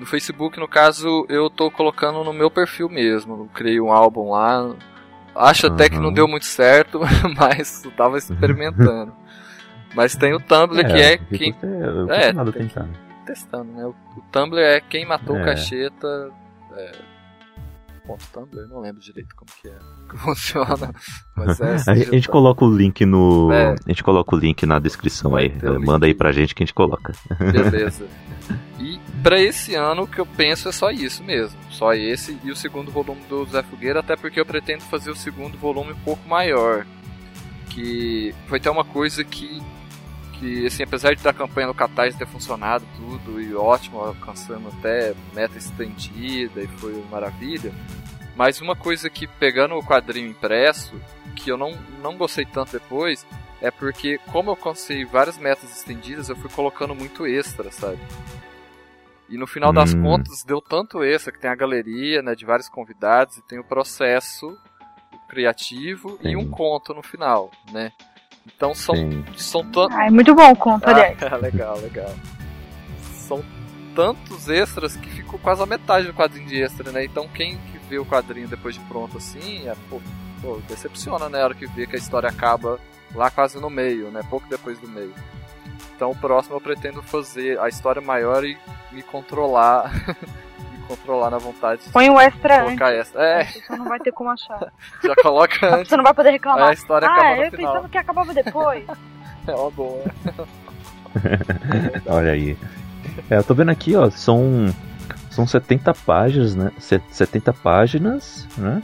No 0.00 0.04
Facebook, 0.06 0.58
no 0.58 0.66
caso, 0.66 1.24
eu 1.28 1.48
tô 1.48 1.70
colocando 1.70 2.24
no 2.24 2.32
meu 2.32 2.50
perfil 2.50 2.88
mesmo. 2.88 3.34
Eu 3.44 3.48
criei 3.54 3.80
um 3.80 3.92
álbum 3.92 4.30
lá. 4.32 4.74
Acho 5.36 5.68
até 5.68 5.88
que 5.88 5.96
não 6.00 6.08
Uhum. 6.08 6.12
deu 6.14 6.26
muito 6.26 6.46
certo, 6.46 7.00
mas 7.38 7.84
eu 7.84 7.92
tava 7.92 8.18
experimentando. 8.18 9.14
mas 9.94 10.16
tem 10.16 10.34
o 10.34 10.40
Tumblr, 10.40 10.84
que 10.84 11.00
é 11.00 11.16
quem. 11.16 11.54
não 11.62 12.10
É, 12.12 12.32
nada 12.32 12.50
tentar. 12.52 12.88
Testando, 13.24 13.70
né? 13.70 13.86
O, 13.86 13.90
o 14.18 14.22
Tumblr 14.32 14.58
é 14.60 14.80
quem 14.80 15.06
matou 15.06 15.36
o 15.36 15.38
É. 15.38 15.44
cacheta. 15.44 16.32
É, 16.72 16.92
Tumblr, 18.32 18.68
não 18.68 18.80
lembro 18.80 19.00
direito 19.00 19.34
como 19.34 19.50
que 19.60 19.68
é. 19.68 19.78
Que 20.08 20.18
funciona. 20.18 20.94
Mas 21.34 21.60
é. 21.60 21.64
A 21.64 21.74
assim, 21.74 21.94
gente, 21.94 22.08
a 22.08 22.12
gente 22.12 22.28
coloca 22.28 22.64
o 22.64 22.76
link 22.76 23.04
no. 23.06 23.50
É. 23.50 23.72
A 23.72 23.88
gente 23.88 24.04
coloca 24.04 24.36
o 24.36 24.38
link 24.38 24.64
na 24.66 24.78
descrição 24.78 25.34
aí. 25.34 25.52
Manda 25.84 26.06
aí 26.06 26.14
pra 26.14 26.30
gente 26.30 26.54
que 26.54 26.62
a 26.62 26.66
gente 26.66 26.74
coloca. 26.74 27.14
Beleza. 27.38 28.06
E 28.78 29.00
pra 29.22 29.40
esse 29.40 29.74
ano 29.74 30.02
o 30.02 30.06
que 30.06 30.20
eu 30.20 30.26
penso 30.26 30.68
é 30.68 30.72
só 30.72 30.90
isso 30.90 31.24
mesmo. 31.24 31.58
Só 31.70 31.94
esse 31.94 32.38
e 32.44 32.50
o 32.50 32.56
segundo 32.56 32.90
volume 32.90 33.22
do 33.28 33.46
Zé 33.46 33.62
Fogueira, 33.62 34.00
até 34.00 34.14
porque 34.16 34.38
eu 34.38 34.46
pretendo 34.46 34.82
fazer 34.82 35.10
o 35.10 35.16
segundo 35.16 35.56
volume 35.56 35.92
um 35.92 36.00
pouco 36.04 36.28
maior. 36.28 36.86
Que 37.70 38.34
foi 38.46 38.58
até 38.58 38.70
uma 38.70 38.84
coisa 38.84 39.24
que. 39.24 39.62
Que, 40.44 40.66
assim, 40.66 40.82
apesar 40.82 41.14
de 41.14 41.22
da 41.22 41.32
campanha 41.32 41.68
no 41.68 41.74
Catarse 41.74 42.18
ter 42.18 42.26
funcionado 42.26 42.84
tudo 42.96 43.40
e 43.40 43.54
ótimo, 43.54 43.98
alcançando 43.98 44.68
até 44.68 45.14
meta 45.32 45.56
estendida 45.56 46.60
e 46.60 46.68
foi 46.68 46.92
uma 46.92 47.06
maravilha. 47.06 47.72
Mas 48.36 48.60
uma 48.60 48.76
coisa 48.76 49.08
que, 49.08 49.26
pegando 49.26 49.74
o 49.74 49.82
quadrinho 49.82 50.28
impresso, 50.28 51.00
que 51.34 51.50
eu 51.50 51.56
não, 51.56 51.72
não 52.02 52.18
gostei 52.18 52.44
tanto 52.44 52.72
depois, 52.72 53.26
é 53.62 53.70
porque, 53.70 54.18
como 54.30 54.50
eu 54.50 54.56
consegui 54.56 55.06
várias 55.06 55.38
metas 55.38 55.74
estendidas, 55.74 56.28
eu 56.28 56.36
fui 56.36 56.50
colocando 56.50 56.94
muito 56.94 57.26
extra, 57.26 57.72
sabe? 57.72 57.98
E 59.30 59.38
no 59.38 59.46
final 59.46 59.72
das 59.72 59.94
Hum. 59.94 60.02
contas, 60.02 60.44
deu 60.44 60.60
tanto 60.60 61.02
extra 61.02 61.32
que 61.32 61.40
tem 61.40 61.50
a 61.50 61.54
galeria, 61.54 62.20
né, 62.20 62.34
de 62.34 62.44
vários 62.44 62.68
convidados, 62.68 63.38
e 63.38 63.42
tem 63.48 63.58
o 63.58 63.64
processo 63.64 64.54
criativo 65.26 66.18
e 66.20 66.28
Sim. 66.28 66.36
um 66.36 66.50
conto 66.50 66.92
no 66.92 67.02
final, 67.02 67.50
né? 67.72 67.92
Então 68.46 68.74
são, 68.74 68.94
Sim. 68.94 69.24
são 69.36 69.64
tantos. 69.64 69.96
Ah, 69.96 70.06
é 70.06 70.10
muito 70.10 70.34
bom 70.34 70.50
o 70.50 70.56
conto, 70.56 70.86
aliás. 70.86 71.16
Ah, 71.22 71.36
legal, 71.40 71.78
legal. 71.78 72.14
São 73.14 73.42
tantos 73.94 74.48
extras 74.48 74.96
que 74.96 75.08
ficou 75.10 75.38
quase 75.38 75.62
a 75.62 75.66
metade 75.66 76.06
do 76.06 76.14
quadrinho 76.14 76.46
de 76.46 76.60
extra, 76.60 76.90
né? 76.90 77.04
Então 77.04 77.28
quem 77.28 77.56
que 77.56 77.78
vê 77.88 77.98
o 77.98 78.04
quadrinho 78.04 78.48
depois 78.48 78.74
de 78.74 78.80
pronto 78.82 79.16
assim, 79.16 79.66
é, 79.68 79.74
pô, 79.88 80.00
pô, 80.42 80.60
decepciona, 80.68 81.28
né? 81.28 81.40
A 81.40 81.44
hora 81.44 81.54
que 81.54 81.66
vê 81.66 81.86
que 81.86 81.96
a 81.96 81.98
história 81.98 82.28
acaba 82.28 82.78
lá 83.14 83.30
quase 83.30 83.60
no 83.60 83.70
meio, 83.70 84.10
né? 84.10 84.20
Pouco 84.28 84.46
depois 84.48 84.78
do 84.78 84.88
meio. 84.88 85.14
Então 85.94 86.10
o 86.10 86.16
próximo 86.16 86.56
eu 86.56 86.60
pretendo 86.60 87.02
fazer 87.02 87.58
a 87.60 87.68
história 87.68 88.02
maior 88.02 88.44
e 88.44 88.58
me 88.92 89.02
controlar. 89.02 89.90
controlar 90.96 91.30
na 91.30 91.38
vontade 91.38 91.82
de 91.82 91.90
Põe 91.90 92.10
o 92.10 92.20
extra 92.20 92.54
antes. 92.56 92.66
colocar 92.78 92.92
extra. 92.92 93.22
É, 93.22 93.44
Você 93.44 93.76
não 93.76 93.84
vai 93.86 93.98
ter 94.00 94.12
como 94.12 94.30
achar. 94.30 94.72
já 95.02 95.14
coloca 95.22 95.74
antes. 95.74 95.88
Você 95.88 95.96
não 95.96 96.04
vai 96.04 96.14
poder 96.14 96.28
Aí 96.30 96.34
reclamar. 96.34 96.68
a 96.68 96.72
história 96.72 97.08
ah, 97.08 97.12
acaba 97.12 97.36
no 97.36 97.42
eu 97.44 97.50
final. 97.50 97.72
pensando 97.74 97.88
que 97.90 97.98
acabava 97.98 98.34
depois. 98.34 98.84
É 99.46 99.52
uma 99.54 99.70
boa. 99.70 100.02
Olha 102.06 102.32
aí. 102.32 102.56
É, 103.30 103.36
eu 103.36 103.44
tô 103.44 103.54
vendo 103.54 103.70
aqui, 103.70 103.94
ó, 103.94 104.10
são. 104.10 104.66
São 105.30 105.46
70 105.46 105.92
páginas, 105.92 106.54
né? 106.54 106.72
Se- 106.78 107.02
70 107.10 107.52
páginas, 107.52 108.48
né? 108.56 108.82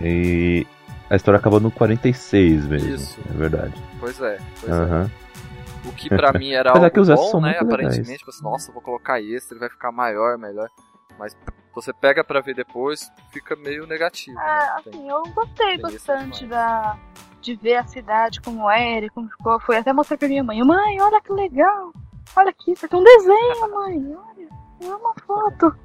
E 0.00 0.64
a 1.08 1.16
história 1.16 1.38
acaba 1.38 1.58
no 1.58 1.70
46 1.70 2.66
mesmo. 2.66 2.94
Isso. 2.94 3.18
É 3.28 3.36
verdade. 3.36 3.74
Pois 3.98 4.20
é, 4.20 4.38
pois 4.60 4.72
é. 4.72 4.74
Aham. 4.76 5.10
O 5.86 5.92
que 5.92 6.08
pra 6.10 6.32
mim 6.38 6.52
era 6.52 6.68
é 6.70 6.72
algo 6.74 6.90
que 6.90 7.00
os 7.00 7.08
extras 7.08 7.26
bom, 7.26 7.30
são 7.32 7.40
né? 7.40 7.48
muito 7.58 7.62
legais. 7.64 7.86
Aparentemente, 7.94 8.18
tipo 8.18 8.30
assim, 8.30 8.44
nossa, 8.44 8.70
vou 8.70 8.82
colocar 8.82 9.20
extra, 9.20 9.54
ele 9.54 9.60
vai 9.60 9.70
ficar 9.70 9.90
maior, 9.90 10.36
melhor. 10.38 10.68
Mas 11.20 11.36
você 11.74 11.92
pega 11.92 12.24
pra 12.24 12.40
ver 12.40 12.54
depois, 12.54 13.12
fica 13.30 13.54
meio 13.54 13.86
negativo. 13.86 14.38
Ah, 14.38 14.76
né? 14.78 14.82
Tem- 14.84 14.92
assim, 14.94 15.10
eu 15.10 15.22
gostei 15.34 15.74
isso 15.74 15.82
bastante 15.82 16.46
da, 16.46 16.98
de 17.42 17.54
ver 17.56 17.76
a 17.76 17.86
cidade 17.86 18.40
como 18.40 18.70
era, 18.70 19.04
e 19.04 19.10
como 19.10 19.28
ficou. 19.28 19.60
Fui 19.60 19.76
até 19.76 19.92
mostrar 19.92 20.16
pra 20.16 20.26
minha 20.28 20.42
mãe. 20.42 20.62
Mãe, 20.64 20.98
olha 20.98 21.20
que 21.20 21.30
legal. 21.32 21.92
Olha 22.34 22.48
aqui, 22.48 22.72
isso 22.72 22.86
aqui 22.86 22.94
é 22.94 22.98
um 22.98 23.04
desenho, 23.04 23.68
mãe. 23.70 24.16
Olha, 24.16 24.48
é 24.80 24.94
uma 24.96 25.14
foto. 25.26 25.76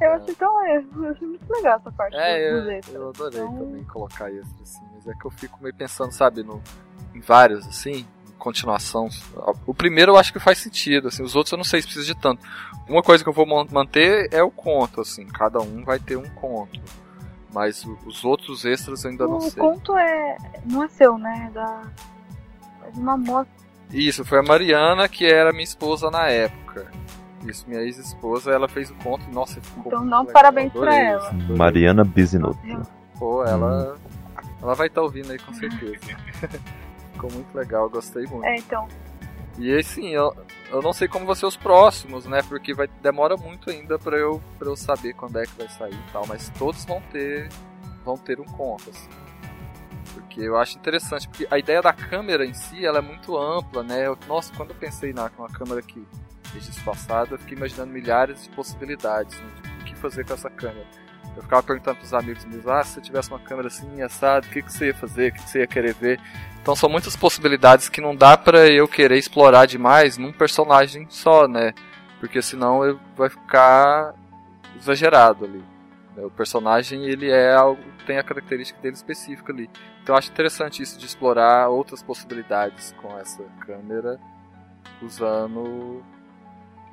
Eu 0.00 0.12
achei 0.14 0.34
tão. 0.34 0.66
Eu 0.66 1.10
achei 1.12 1.28
muito 1.28 1.48
legal 1.52 1.78
essa 1.78 1.92
parte 1.92 2.16
É, 2.16 2.50
dos 2.52 2.64
eu, 2.64 2.70
extras. 2.72 2.94
eu 2.96 3.08
adorei 3.10 3.40
Então- 3.40 3.56
também 3.58 3.84
colocar 3.84 4.32
extra, 4.32 4.62
assim. 4.62 4.84
Mas 4.94 5.06
é 5.06 5.14
que 5.14 5.24
eu 5.24 5.30
fico 5.30 5.62
meio 5.62 5.74
pensando, 5.76 6.10
sabe, 6.10 6.42
no, 6.42 6.60
em 7.14 7.20
vários, 7.20 7.64
assim, 7.68 8.04
continuação. 8.40 9.08
O 9.66 9.72
primeiro 9.72 10.12
eu 10.12 10.16
acho 10.16 10.32
que 10.32 10.40
faz 10.40 10.58
sentido, 10.58 11.08
assim. 11.08 11.22
Os 11.22 11.36
outros 11.36 11.52
eu 11.52 11.56
não 11.58 11.64
sei 11.64 11.80
se 11.80 11.86
precisa 11.86 12.06
de 12.06 12.14
tanto. 12.20 12.42
Uma 12.88 13.02
coisa 13.02 13.22
que 13.22 13.28
eu 13.30 13.32
vou 13.34 13.46
man- 13.46 13.66
manter 13.70 14.28
é 14.32 14.42
o 14.42 14.50
conto, 14.50 15.00
assim. 15.00 15.26
Cada 15.26 15.60
um 15.60 15.84
vai 15.84 15.98
ter 16.00 16.16
um 16.16 16.28
conto. 16.30 16.80
Mas 17.52 17.84
o- 17.84 17.98
os 18.06 18.24
outros 18.24 18.64
extras 18.64 19.04
eu 19.04 19.10
ainda 19.10 19.24
não 19.26 19.36
O 19.38 19.40
sei. 19.42 19.60
conto 19.62 19.96
é. 19.96 20.36
não 20.64 20.82
é 20.84 20.88
seu, 20.88 21.16
né? 21.18 21.46
É 21.48 21.50
da. 21.52 21.82
É 22.86 22.90
de 22.90 22.98
uma 23.00 23.16
moça. 23.16 23.48
Isso, 23.92 24.24
foi 24.24 24.38
a 24.38 24.42
Mariana, 24.42 25.08
que 25.08 25.26
era 25.26 25.50
minha 25.52 25.64
esposa 25.64 26.10
na 26.10 26.26
época. 26.28 26.86
Isso, 27.44 27.64
minha 27.68 27.80
ex-esposa, 27.80 28.50
ela 28.52 28.68
fez 28.68 28.90
o 28.90 28.94
conto. 28.96 29.28
Nossa, 29.32 29.60
ficou 29.60 29.84
Então, 29.86 30.04
não, 30.04 30.20
legal, 30.20 30.32
parabéns 30.32 30.72
pra 30.72 30.94
ela. 30.94 31.28
adorei. 31.28 31.56
Mariana 31.56 32.04
Bisinotto. 32.04 32.58
Pô, 33.18 33.44
ela, 33.44 33.96
ela 34.62 34.74
vai 34.74 34.86
estar 34.86 35.02
ouvindo 35.02 35.32
aí 35.32 35.38
com 35.38 35.52
certeza. 35.54 35.98
ficou 37.20 37.30
muito 37.32 37.54
legal, 37.54 37.88
gostei 37.90 38.24
muito. 38.26 38.44
É, 38.46 38.56
então. 38.56 38.88
E 39.58 39.76
assim, 39.76 40.08
eu, 40.08 40.34
eu 40.70 40.80
não 40.80 40.92
sei 40.92 41.06
como 41.06 41.26
vão 41.26 41.34
ser 41.34 41.44
os 41.46 41.56
próximos, 41.56 42.24
né? 42.24 42.42
Porque 42.48 42.72
vai, 42.72 42.88
demora 43.02 43.36
muito 43.36 43.68
ainda 43.68 43.98
pra 43.98 44.16
eu, 44.16 44.42
pra 44.58 44.68
eu 44.68 44.76
saber 44.76 45.12
quando 45.12 45.38
é 45.38 45.44
que 45.44 45.52
vai 45.58 45.68
sair 45.68 45.94
e 45.94 46.12
tal. 46.12 46.26
Mas 46.26 46.50
todos 46.58 46.84
vão 46.84 47.02
ter, 47.12 47.48
vão 48.04 48.16
ter 48.16 48.40
um 48.40 48.44
conto, 48.44 48.88
assim. 48.88 49.08
Porque 50.14 50.40
eu 50.40 50.56
acho 50.56 50.78
interessante, 50.78 51.28
porque 51.28 51.46
a 51.50 51.58
ideia 51.58 51.82
da 51.82 51.92
câmera 51.92 52.44
em 52.46 52.54
si, 52.54 52.84
ela 52.84 52.98
é 52.98 53.02
muito 53.02 53.36
ampla, 53.36 53.82
né? 53.82 54.06
Eu- 54.06 54.18
nossa, 54.26 54.52
quando 54.56 54.70
eu 54.70 54.76
pensei 54.76 55.12
na, 55.12 55.30
numa 55.36 55.48
câmera 55.48 55.82
que 55.82 56.06
registro 56.54 56.84
passado, 56.84 57.34
eu 57.34 57.38
fiquei 57.38 57.56
imaginando 57.56 57.92
milhares 57.92 58.44
de 58.44 58.50
possibilidades, 58.50 59.38
né? 59.38 59.50
o 59.80 59.84
que 59.84 59.94
fazer 59.94 60.24
com 60.26 60.34
essa 60.34 60.50
câmera. 60.50 60.86
Eu 61.36 61.42
ficava 61.42 61.62
perguntando 61.62 61.98
pros 61.98 62.12
amigos 62.12 62.44
meus, 62.44 62.66
ah, 62.66 62.82
se 62.82 62.94
você 62.94 63.00
tivesse 63.00 63.30
uma 63.30 63.38
câmera 63.38 63.68
assim, 63.68 64.02
assado, 64.02 64.46
o 64.46 64.50
que, 64.50 64.62
que 64.62 64.72
você 64.72 64.86
ia 64.86 64.94
fazer, 64.94 65.30
o 65.30 65.34
que, 65.34 65.42
que 65.42 65.48
você 65.50 65.60
ia 65.60 65.66
querer 65.66 65.94
ver? 65.94 66.20
Então 66.62 66.76
são 66.76 66.90
muitas 66.90 67.16
possibilidades 67.16 67.88
que 67.88 68.00
não 68.00 68.14
dá 68.14 68.36
pra 68.36 68.68
eu 68.68 68.86
querer 68.86 69.16
explorar 69.16 69.66
demais 69.66 70.18
num 70.18 70.32
personagem 70.32 71.06
só, 71.08 71.48
né? 71.48 71.72
Porque 72.18 72.42
senão 72.42 72.84
eu, 72.84 73.00
vai 73.16 73.30
ficar 73.30 74.14
exagerado 74.76 75.46
ali. 75.46 75.64
né? 76.14 76.24
O 76.24 76.30
personagem, 76.30 77.04
ele 77.06 77.30
é 77.30 77.54
algo, 77.54 77.80
tem 78.06 78.18
a 78.18 78.22
característica 78.22 78.78
dele 78.80 78.94
específica 78.94 79.52
ali. 79.52 79.70
Então 80.02 80.14
eu 80.14 80.18
acho 80.18 80.30
interessante 80.30 80.82
isso 80.82 80.98
de 80.98 81.06
explorar 81.06 81.68
outras 81.68 82.02
possibilidades 82.02 82.94
com 83.00 83.18
essa 83.18 83.42
câmera 83.60 84.20
usando 85.02 86.02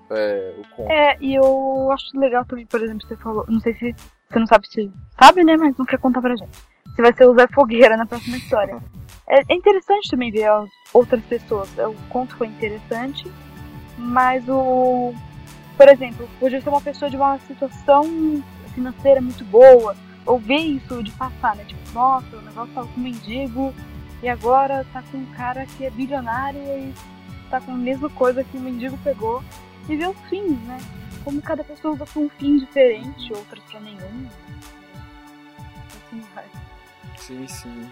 é, 0.09 0.53
o 0.57 0.75
conto. 0.75 0.89
É, 0.91 1.17
e 1.19 1.35
eu 1.35 1.91
acho 1.91 2.17
legal 2.17 2.45
também, 2.45 2.65
por 2.65 2.81
exemplo, 2.81 3.05
você 3.05 3.17
falou. 3.17 3.45
Não 3.49 3.59
sei 3.59 3.73
se. 3.73 3.95
Você 4.29 4.39
não 4.39 4.47
sabe 4.47 4.67
se. 4.67 4.91
Sabe, 5.19 5.43
né? 5.43 5.57
Mas 5.57 5.77
não 5.77 5.85
quer 5.85 5.99
contar 5.99 6.21
pra 6.21 6.35
gente. 6.35 6.57
Se 6.95 7.01
vai 7.01 7.13
ser 7.13 7.25
o 7.25 7.35
Zé 7.35 7.47
Fogueira 7.47 7.97
na 7.97 8.05
próxima 8.05 8.37
história. 8.37 8.77
É, 9.27 9.41
é 9.49 9.55
interessante 9.55 10.09
também 10.09 10.31
ver 10.31 10.45
as 10.45 10.69
outras 10.93 11.23
pessoas. 11.25 11.69
O 11.77 11.95
conto 12.09 12.35
foi 12.37 12.47
interessante, 12.47 13.29
mas 13.97 14.47
o. 14.47 15.13
Por 15.75 15.87
exemplo, 15.89 16.27
podia 16.39 16.61
ser 16.61 16.69
uma 16.69 16.81
pessoa 16.81 17.11
de 17.11 17.17
uma 17.17 17.37
situação 17.39 18.03
financeira 18.73 19.21
muito 19.21 19.43
boa, 19.45 19.95
ou 20.25 20.39
ver 20.39 20.57
isso 20.57 21.03
de 21.03 21.11
passar, 21.11 21.55
né? 21.55 21.65
Tipo, 21.65 21.91
nossa, 21.93 22.35
o 22.35 22.41
negócio 22.41 22.73
tava 22.73 22.87
com 22.87 22.99
um 22.99 23.03
mendigo 23.03 23.73
e 24.23 24.29
agora 24.29 24.85
tá 24.91 25.03
com 25.11 25.17
um 25.17 25.25
cara 25.27 25.65
que 25.65 25.85
é 25.85 25.89
bilionário 25.89 26.59
e 26.59 26.93
tá 27.49 27.61
com 27.61 27.71
a 27.71 27.77
mesma 27.77 28.09
coisa 28.09 28.43
que 28.43 28.57
o 28.57 28.61
mendigo 28.61 28.97
pegou 29.03 29.43
e 29.87 29.95
ver 29.95 30.09
os 30.09 30.19
fins, 30.29 30.59
né? 30.63 30.77
Como 31.23 31.41
cada 31.41 31.63
pessoa 31.63 31.93
usa 31.93 32.05
pra 32.05 32.21
um 32.21 32.29
fim 32.29 32.57
diferente, 32.57 33.33
outras 33.33 33.63
pra 33.65 33.79
nenhum. 33.79 34.27
Assim 35.89 36.23
vai. 36.33 36.45
Sim, 37.17 37.47
sim. 37.47 37.89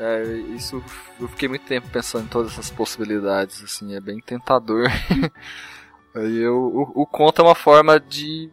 É, 0.00 0.22
isso 0.56 0.82
eu 1.20 1.28
fiquei 1.28 1.48
muito 1.48 1.64
tempo 1.64 1.88
pensando 1.88 2.24
em 2.24 2.28
todas 2.28 2.52
essas 2.52 2.70
possibilidades, 2.70 3.62
assim, 3.62 3.94
é 3.94 4.00
bem 4.00 4.20
tentador. 4.20 4.88
Aí 6.14 6.38
eu, 6.38 6.56
o, 6.56 7.02
o 7.02 7.06
conto 7.06 7.40
é 7.40 7.44
uma 7.44 7.54
forma 7.54 7.98
de, 7.98 8.50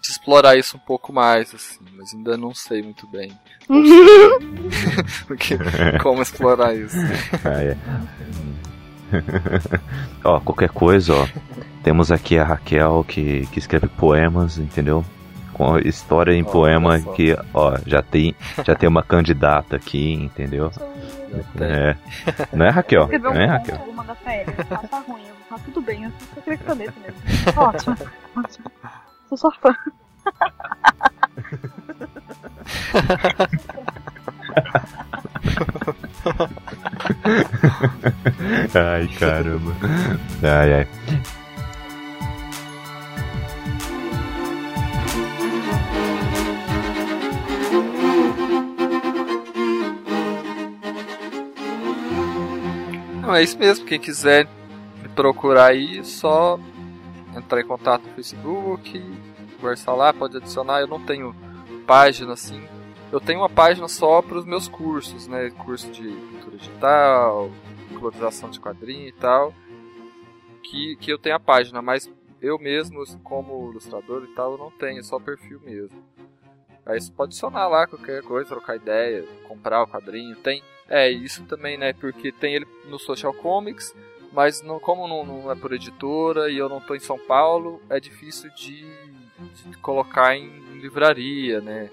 de, 0.00 0.10
explorar 0.10 0.56
isso 0.56 0.76
um 0.76 0.80
pouco 0.80 1.12
mais, 1.12 1.54
assim, 1.54 1.80
mas 1.96 2.14
ainda 2.14 2.36
não 2.36 2.54
sei 2.54 2.82
muito 2.82 3.06
bem. 3.06 3.36
Porque, 5.26 5.58
como 6.02 6.22
explorar 6.22 6.74
isso. 6.74 6.96
Ah, 7.44 7.62
é. 7.62 7.76
ó, 10.24 10.40
qualquer 10.40 10.70
coisa, 10.70 11.14
ó. 11.14 11.28
Temos 11.82 12.10
aqui 12.10 12.38
a 12.38 12.44
Raquel 12.44 13.04
que, 13.06 13.46
que 13.48 13.58
escreve 13.58 13.88
poemas, 13.88 14.56
entendeu? 14.56 15.04
Com 15.54 15.78
história 15.78 16.34
em 16.34 16.44
poema 16.44 17.00
que, 17.14 17.36
ó, 17.54 17.78
já 17.86 18.02
tem, 18.02 18.34
já 18.64 18.74
tem 18.74 18.88
uma 18.88 19.02
candidata 19.02 19.76
aqui, 19.76 20.12
entendeu? 20.12 20.70
É. 21.60 21.96
Não 22.52 22.66
é 22.66 22.70
Raquel, 22.70 23.08
não 23.20 23.32
é 23.32 23.46
Raquel. 23.46 23.78
Pra 24.22 24.36
ele, 24.36 24.52
tá, 24.52 24.76
tá 24.76 24.98
ruim, 25.00 25.22
eu 25.22 25.34
vou 25.34 25.44
falar 25.48 25.60
tudo 25.64 25.80
bem, 25.80 26.04
eu 26.04 26.12
só 26.34 26.40
queria 26.40 26.58
que 26.58 26.74
mesmo. 26.74 26.94
Ótimo, 27.56 27.96
ótimo. 28.36 28.70
Sou 29.28 29.38
sua 29.38 29.52
fã. 29.52 29.74
ai, 38.74 39.08
caramba. 39.18 39.72
Ai, 40.42 40.74
ai. 40.74 40.88
Não, 53.24 53.34
é 53.34 53.42
isso 53.42 53.58
mesmo. 53.58 53.86
Quem 53.86 53.98
quiser 53.98 54.46
me 55.02 55.08
procurar 55.08 55.68
aí, 55.70 56.04
só 56.04 56.60
entrar 57.34 57.58
em 57.58 57.66
contato 57.66 58.02
no 58.02 58.12
Facebook, 58.12 59.02
conversar 59.58 59.94
lá, 59.94 60.12
pode 60.12 60.36
adicionar. 60.36 60.80
Eu 60.80 60.86
não 60.86 61.00
tenho 61.00 61.34
página 61.86 62.34
assim. 62.34 62.62
Eu 63.10 63.20
tenho 63.20 63.40
uma 63.40 63.48
página 63.48 63.88
só 63.88 64.20
para 64.20 64.36
os 64.36 64.44
meus 64.44 64.68
cursos, 64.68 65.26
né? 65.26 65.48
Curso 65.50 65.90
de 65.90 66.02
pintura 66.02 66.58
digital, 66.58 67.50
colorização 67.98 68.50
de 68.50 68.60
quadrinho 68.60 69.08
e 69.08 69.12
tal. 69.12 69.54
Que, 70.62 70.94
que 70.96 71.10
eu 71.10 71.18
tenho 71.18 71.36
a 71.36 71.40
página, 71.40 71.80
mas 71.80 72.10
eu 72.42 72.58
mesmo, 72.58 73.02
como 73.22 73.70
ilustrador 73.70 74.24
e 74.24 74.34
tal, 74.34 74.52
eu 74.52 74.58
não 74.58 74.70
tenho, 74.70 75.02
só 75.02 75.18
perfil 75.18 75.60
mesmo. 75.64 76.04
Aí 76.84 77.00
você 77.00 77.10
pode 77.10 77.30
adicionar 77.30 77.68
lá 77.68 77.86
qualquer 77.86 78.22
coisa, 78.22 78.50
trocar 78.50 78.76
ideia, 78.76 79.24
comprar 79.48 79.82
o 79.82 79.86
quadrinho. 79.86 80.36
Tem 80.36 80.62
é, 80.88 81.10
isso 81.10 81.44
também, 81.44 81.76
né? 81.78 81.92
Porque 81.92 82.30
tem 82.30 82.54
ele 82.54 82.66
no 82.86 82.98
Social 82.98 83.32
Comics, 83.32 83.94
mas 84.32 84.62
não, 84.62 84.78
como 84.78 85.08
não, 85.08 85.24
não 85.24 85.50
é 85.50 85.54
por 85.54 85.72
editora 85.72 86.50
e 86.50 86.58
eu 86.58 86.68
não 86.68 86.78
estou 86.78 86.96
em 86.96 87.00
São 87.00 87.18
Paulo, 87.18 87.80
é 87.88 87.98
difícil 87.98 88.50
de, 88.50 88.84
de, 89.70 89.76
colocar 89.78 90.36
em 90.36 90.48
livraria, 90.80 91.60
né? 91.60 91.90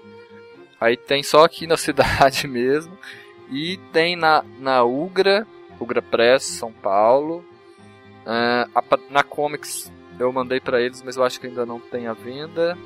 Aí 0.80 0.96
tem 0.96 1.22
só 1.22 1.44
aqui 1.44 1.66
na 1.66 1.76
cidade 1.78 2.46
mesmo. 2.46 2.96
E 3.50 3.76
tem 3.92 4.16
na, 4.16 4.44
na 4.58 4.82
Ugra, 4.82 5.46
Ugra 5.78 6.00
Press, 6.00 6.42
São 6.42 6.72
Paulo. 6.72 7.44
Uh, 8.24 8.70
a, 8.74 8.82
na 9.10 9.22
Comics 9.22 9.92
eu 10.18 10.32
mandei 10.32 10.60
para 10.60 10.80
eles, 10.80 11.02
mas 11.02 11.16
eu 11.16 11.24
acho 11.24 11.40
que 11.40 11.46
ainda 11.46 11.66
não 11.66 11.78
tem 11.78 12.06
a 12.06 12.12
venda. 12.12 12.76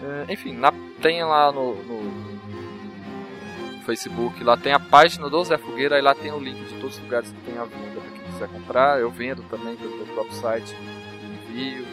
Uh, 0.00 0.30
enfim, 0.30 0.52
na, 0.52 0.72
tem 1.00 1.24
lá 1.24 1.50
no, 1.50 1.74
no 1.82 2.27
Facebook, 3.88 4.44
lá 4.44 4.54
tem 4.54 4.72
a 4.74 4.78
página 4.78 5.30
do 5.30 5.42
Zé 5.42 5.56
Fogueira, 5.56 5.98
e 5.98 6.02
lá 6.02 6.14
tem 6.14 6.30
o 6.30 6.38
link 6.38 6.58
de 6.58 6.74
todos 6.74 6.96
os 6.96 7.02
lugares 7.02 7.30
que 7.30 7.50
tem 7.50 7.58
a 7.58 7.64
venda 7.64 8.00
para 8.00 8.10
quem 8.10 8.32
quiser 8.32 8.48
comprar. 8.48 9.00
Eu 9.00 9.10
vendo 9.10 9.42
também 9.44 9.76
pelo 9.76 9.96
meu 9.96 10.06
próprio 10.06 10.34
site, 10.34 10.76
envio. 11.50 11.86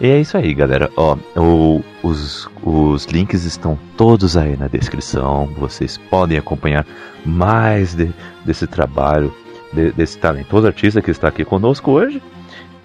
E 0.00 0.06
é 0.08 0.20
isso 0.20 0.36
aí, 0.36 0.52
galera. 0.52 0.90
Ó, 0.96 1.16
o, 1.36 1.84
os, 2.02 2.50
os 2.64 3.04
links 3.04 3.44
estão 3.44 3.78
todos 3.96 4.36
aí 4.36 4.56
na 4.56 4.66
descrição. 4.66 5.46
Vocês 5.56 5.96
podem 5.96 6.36
acompanhar 6.36 6.84
mais 7.24 7.94
de, 7.94 8.12
desse 8.44 8.66
trabalho, 8.66 9.32
de, 9.72 9.92
desse 9.92 10.18
talentoso 10.18 10.66
artista 10.66 11.00
que 11.00 11.12
está 11.12 11.28
aqui 11.28 11.44
conosco 11.44 11.92
hoje. 11.92 12.20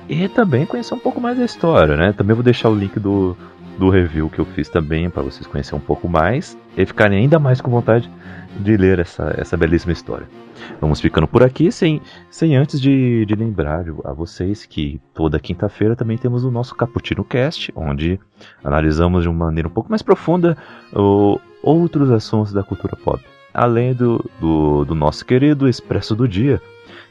E 0.08 0.28
também 0.30 0.68
conhecer 0.68 0.94
um 0.94 1.00
pouco 1.00 1.20
mais 1.20 1.36
da 1.36 1.44
história, 1.44 1.98
né? 1.98 2.14
Também 2.14 2.36
vou 2.36 2.44
deixar 2.44 2.70
o 2.70 2.76
link 2.76 3.00
do, 3.00 3.36
do 3.78 3.90
review 3.90 4.30
que 4.30 4.40
eu 4.40 4.46
fiz 4.46 4.70
também 4.70 5.10
para 5.10 5.24
vocês 5.24 5.46
conhecerem 5.48 5.80
um 5.80 5.86
pouco 5.86 6.08
mais 6.08 6.58
e 6.78 6.86
ficarem 6.86 7.20
ainda 7.20 7.40
mais 7.40 7.62
com 7.62 7.70
vontade 7.70 8.10
de 8.60 8.78
ler 8.78 9.00
essa, 9.00 9.34
essa 9.38 9.58
belíssima 9.58 9.92
história. 9.92 10.28
Vamos 10.80 11.02
ficando 11.02 11.28
por 11.28 11.44
aqui, 11.44 11.72
sem, 11.72 12.02
sem 12.30 12.56
antes 12.56 12.80
de, 12.80 13.26
de 13.26 13.36
lembrar 13.36 13.86
a 14.04 14.14
vocês 14.14 14.66
que 14.66 15.02
toda 15.14 15.40
quinta-feira 15.40 15.96
também 15.96 16.18
temos 16.18 16.44
o 16.46 16.52
nosso 16.52 16.76
Cappuccino 16.76 17.24
Cast, 17.24 17.72
onde 17.76 18.20
analisamos 18.64 19.24
de 19.24 19.30
uma 19.30 19.46
maneira 19.46 19.68
um 19.68 19.72
pouco 19.72 19.90
mais 19.90 20.02
profunda 20.02 20.58
o, 20.94 21.40
outros 21.62 22.10
assuntos 22.12 22.54
da 22.54 22.64
cultura 22.64 22.96
pop. 22.96 23.24
Além 23.54 23.94
do, 23.94 24.24
do, 24.40 24.86
do 24.86 24.96
nosso 24.96 25.26
querido 25.26 25.68
Expresso 25.68 26.16
do 26.16 26.28
Dia, 26.28 26.62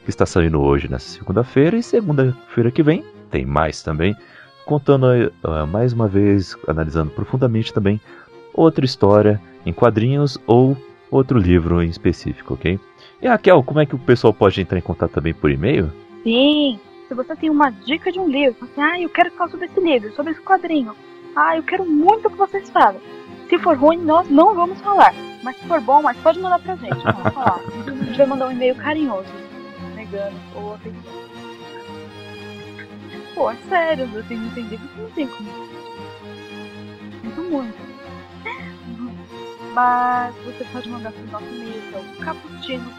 que 0.03 0.09
está 0.09 0.25
saindo 0.25 0.61
hoje 0.61 0.89
nessa 0.89 1.09
segunda-feira, 1.09 1.77
e 1.77 1.83
segunda-feira 1.83 2.71
que 2.71 2.83
vem 2.83 3.03
tem 3.29 3.45
mais 3.45 3.81
também 3.81 4.15
contando 4.65 5.05
uh, 5.05 5.67
mais 5.67 5.93
uma 5.93 6.07
vez, 6.07 6.57
analisando 6.67 7.11
profundamente 7.11 7.73
também 7.73 8.01
outra 8.53 8.83
história 8.83 9.39
em 9.65 9.71
quadrinhos 9.71 10.37
ou 10.47 10.75
outro 11.09 11.37
livro 11.37 11.81
em 11.81 11.89
específico, 11.89 12.55
ok? 12.55 12.79
E 13.21 13.27
Raquel, 13.27 13.63
como 13.63 13.79
é 13.79 13.85
que 13.85 13.95
o 13.95 13.99
pessoal 13.99 14.33
pode 14.33 14.59
entrar 14.59 14.77
em 14.77 14.81
contato 14.81 15.11
também 15.11 15.33
por 15.33 15.49
e-mail? 15.49 15.91
Sim, 16.23 16.79
se 17.07 17.13
você 17.13 17.35
tem 17.35 17.49
uma 17.49 17.69
dica 17.69 18.11
de 18.11 18.19
um 18.19 18.27
livro, 18.27 18.57
assim, 18.63 18.81
ah, 18.81 18.99
eu 18.99 19.09
quero 19.09 19.31
falar 19.31 19.49
sobre 19.49 19.67
esse 19.67 19.79
livro, 19.79 20.13
sobre 20.13 20.31
esse 20.31 20.41
quadrinho, 20.41 20.95
ah, 21.35 21.55
eu 21.55 21.63
quero 21.63 21.85
muito 21.85 22.29
que 22.29 22.37
vocês 22.37 22.69
falem. 22.69 22.99
Se 23.49 23.59
for 23.59 23.77
ruim, 23.77 23.97
nós 23.97 24.29
não 24.29 24.55
vamos 24.55 24.81
falar. 24.81 25.13
Mas 25.43 25.57
se 25.57 25.67
for 25.67 25.79
bom, 25.79 26.01
mas 26.01 26.17
pode 26.17 26.39
mandar 26.39 26.59
pra 26.59 26.75
gente. 26.75 26.97
Vamos 27.03 27.33
falar. 27.33 27.59
A 27.85 27.91
gente 27.91 28.17
vai 28.17 28.25
mandar 28.25 28.47
um 28.47 28.51
e-mail 28.51 28.75
carinhoso, 28.75 29.29
negando 29.95 30.35
ou 30.55 30.73
afetando. 30.73 31.24
Pô, 33.35 33.51
é 33.51 33.55
sério, 33.67 34.09
eu 34.13 34.23
tenho 34.23 34.45
entendido 34.45 34.87
que 34.87 35.01
não 35.01 35.11
tem 35.11 35.27
como. 35.27 35.49
Sinto 37.21 37.41
muito. 37.41 37.75
Mas 39.73 40.33
você 40.37 40.63
pode 40.71 40.87
mandar 40.87 41.11
pro 41.11 41.27
nosso 41.27 41.43
e-mail, 41.45 41.73
que 41.73 41.95
é 41.95 41.99
o 41.99 42.05
caputino, 42.23 42.89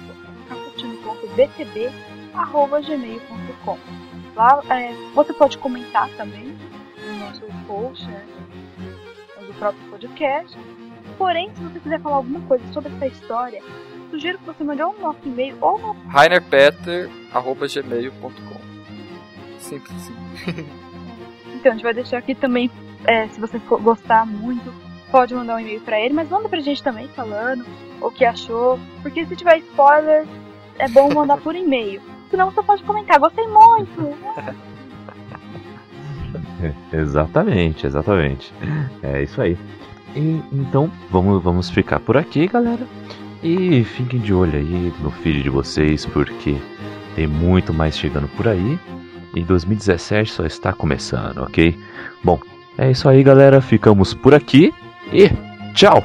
Lá 4.34 4.62
é, 4.68 4.92
você 5.14 5.32
pode 5.32 5.56
comentar 5.56 6.10
também 6.18 6.54
no 6.98 7.18
nosso 7.18 7.40
post, 7.66 8.06
né, 8.06 8.26
do 9.40 9.54
próprio 9.54 9.82
podcast. 9.88 10.54
Porém, 11.16 11.50
se 11.54 11.62
você 11.62 11.80
quiser 11.80 11.98
falar 12.00 12.16
alguma 12.16 12.42
coisa 12.42 12.62
sobre 12.74 12.92
essa 12.94 13.06
história, 13.06 13.62
sugiro 14.10 14.38
que 14.38 14.44
você 14.44 14.62
mande 14.62 14.82
no 14.82 14.92
nosso 15.00 15.20
e-mail 15.24 15.56
ou 15.62 15.78
no 15.78 15.94
rainerpeter.gmail.com 16.10 18.75
Assim. 19.74 20.14
então, 21.54 21.72
a 21.72 21.74
gente 21.74 21.82
vai 21.82 21.94
deixar 21.94 22.18
aqui 22.18 22.34
também, 22.34 22.70
é, 23.04 23.26
se 23.28 23.40
você 23.40 23.58
for 23.58 23.80
gostar 23.80 24.24
muito, 24.24 24.72
pode 25.10 25.34
mandar 25.34 25.56
um 25.56 25.60
e-mail 25.60 25.80
pra 25.80 26.00
ele, 26.00 26.14
mas 26.14 26.28
manda 26.28 26.48
pra 26.48 26.60
gente 26.60 26.82
também 26.82 27.08
falando 27.08 27.66
o 28.00 28.10
que 28.10 28.24
achou, 28.24 28.78
porque 29.02 29.24
se 29.26 29.36
tiver 29.36 29.58
spoiler, 29.58 30.26
é 30.78 30.88
bom 30.88 31.12
mandar 31.12 31.38
por 31.38 31.54
e-mail. 31.54 32.00
Senão 32.30 32.50
você 32.50 32.62
pode 32.62 32.82
comentar, 32.82 33.18
gostei 33.18 33.46
muito. 33.46 34.16
exatamente, 36.92 37.86
exatamente. 37.86 38.52
É 39.02 39.22
isso 39.22 39.40
aí. 39.40 39.56
E, 40.14 40.42
então, 40.52 40.90
vamos, 41.10 41.42
vamos 41.42 41.70
ficar 41.70 42.00
por 42.00 42.16
aqui, 42.16 42.46
galera. 42.46 42.86
E 43.42 43.84
fiquem 43.84 44.18
de 44.18 44.32
olho 44.32 44.58
aí 44.58 44.92
no 45.00 45.10
feed 45.10 45.42
de 45.42 45.50
vocês, 45.50 46.04
porque 46.06 46.56
tem 47.14 47.26
muito 47.26 47.72
mais 47.72 47.96
chegando 47.96 48.28
por 48.28 48.48
aí. 48.48 48.78
E 49.36 49.42
2017 49.42 50.32
só 50.32 50.46
está 50.46 50.72
começando, 50.72 51.42
ok? 51.42 51.78
Bom, 52.24 52.40
é 52.78 52.90
isso 52.90 53.06
aí, 53.06 53.22
galera. 53.22 53.60
Ficamos 53.60 54.14
por 54.14 54.34
aqui 54.34 54.72
e 55.12 55.30
tchau! 55.74 56.02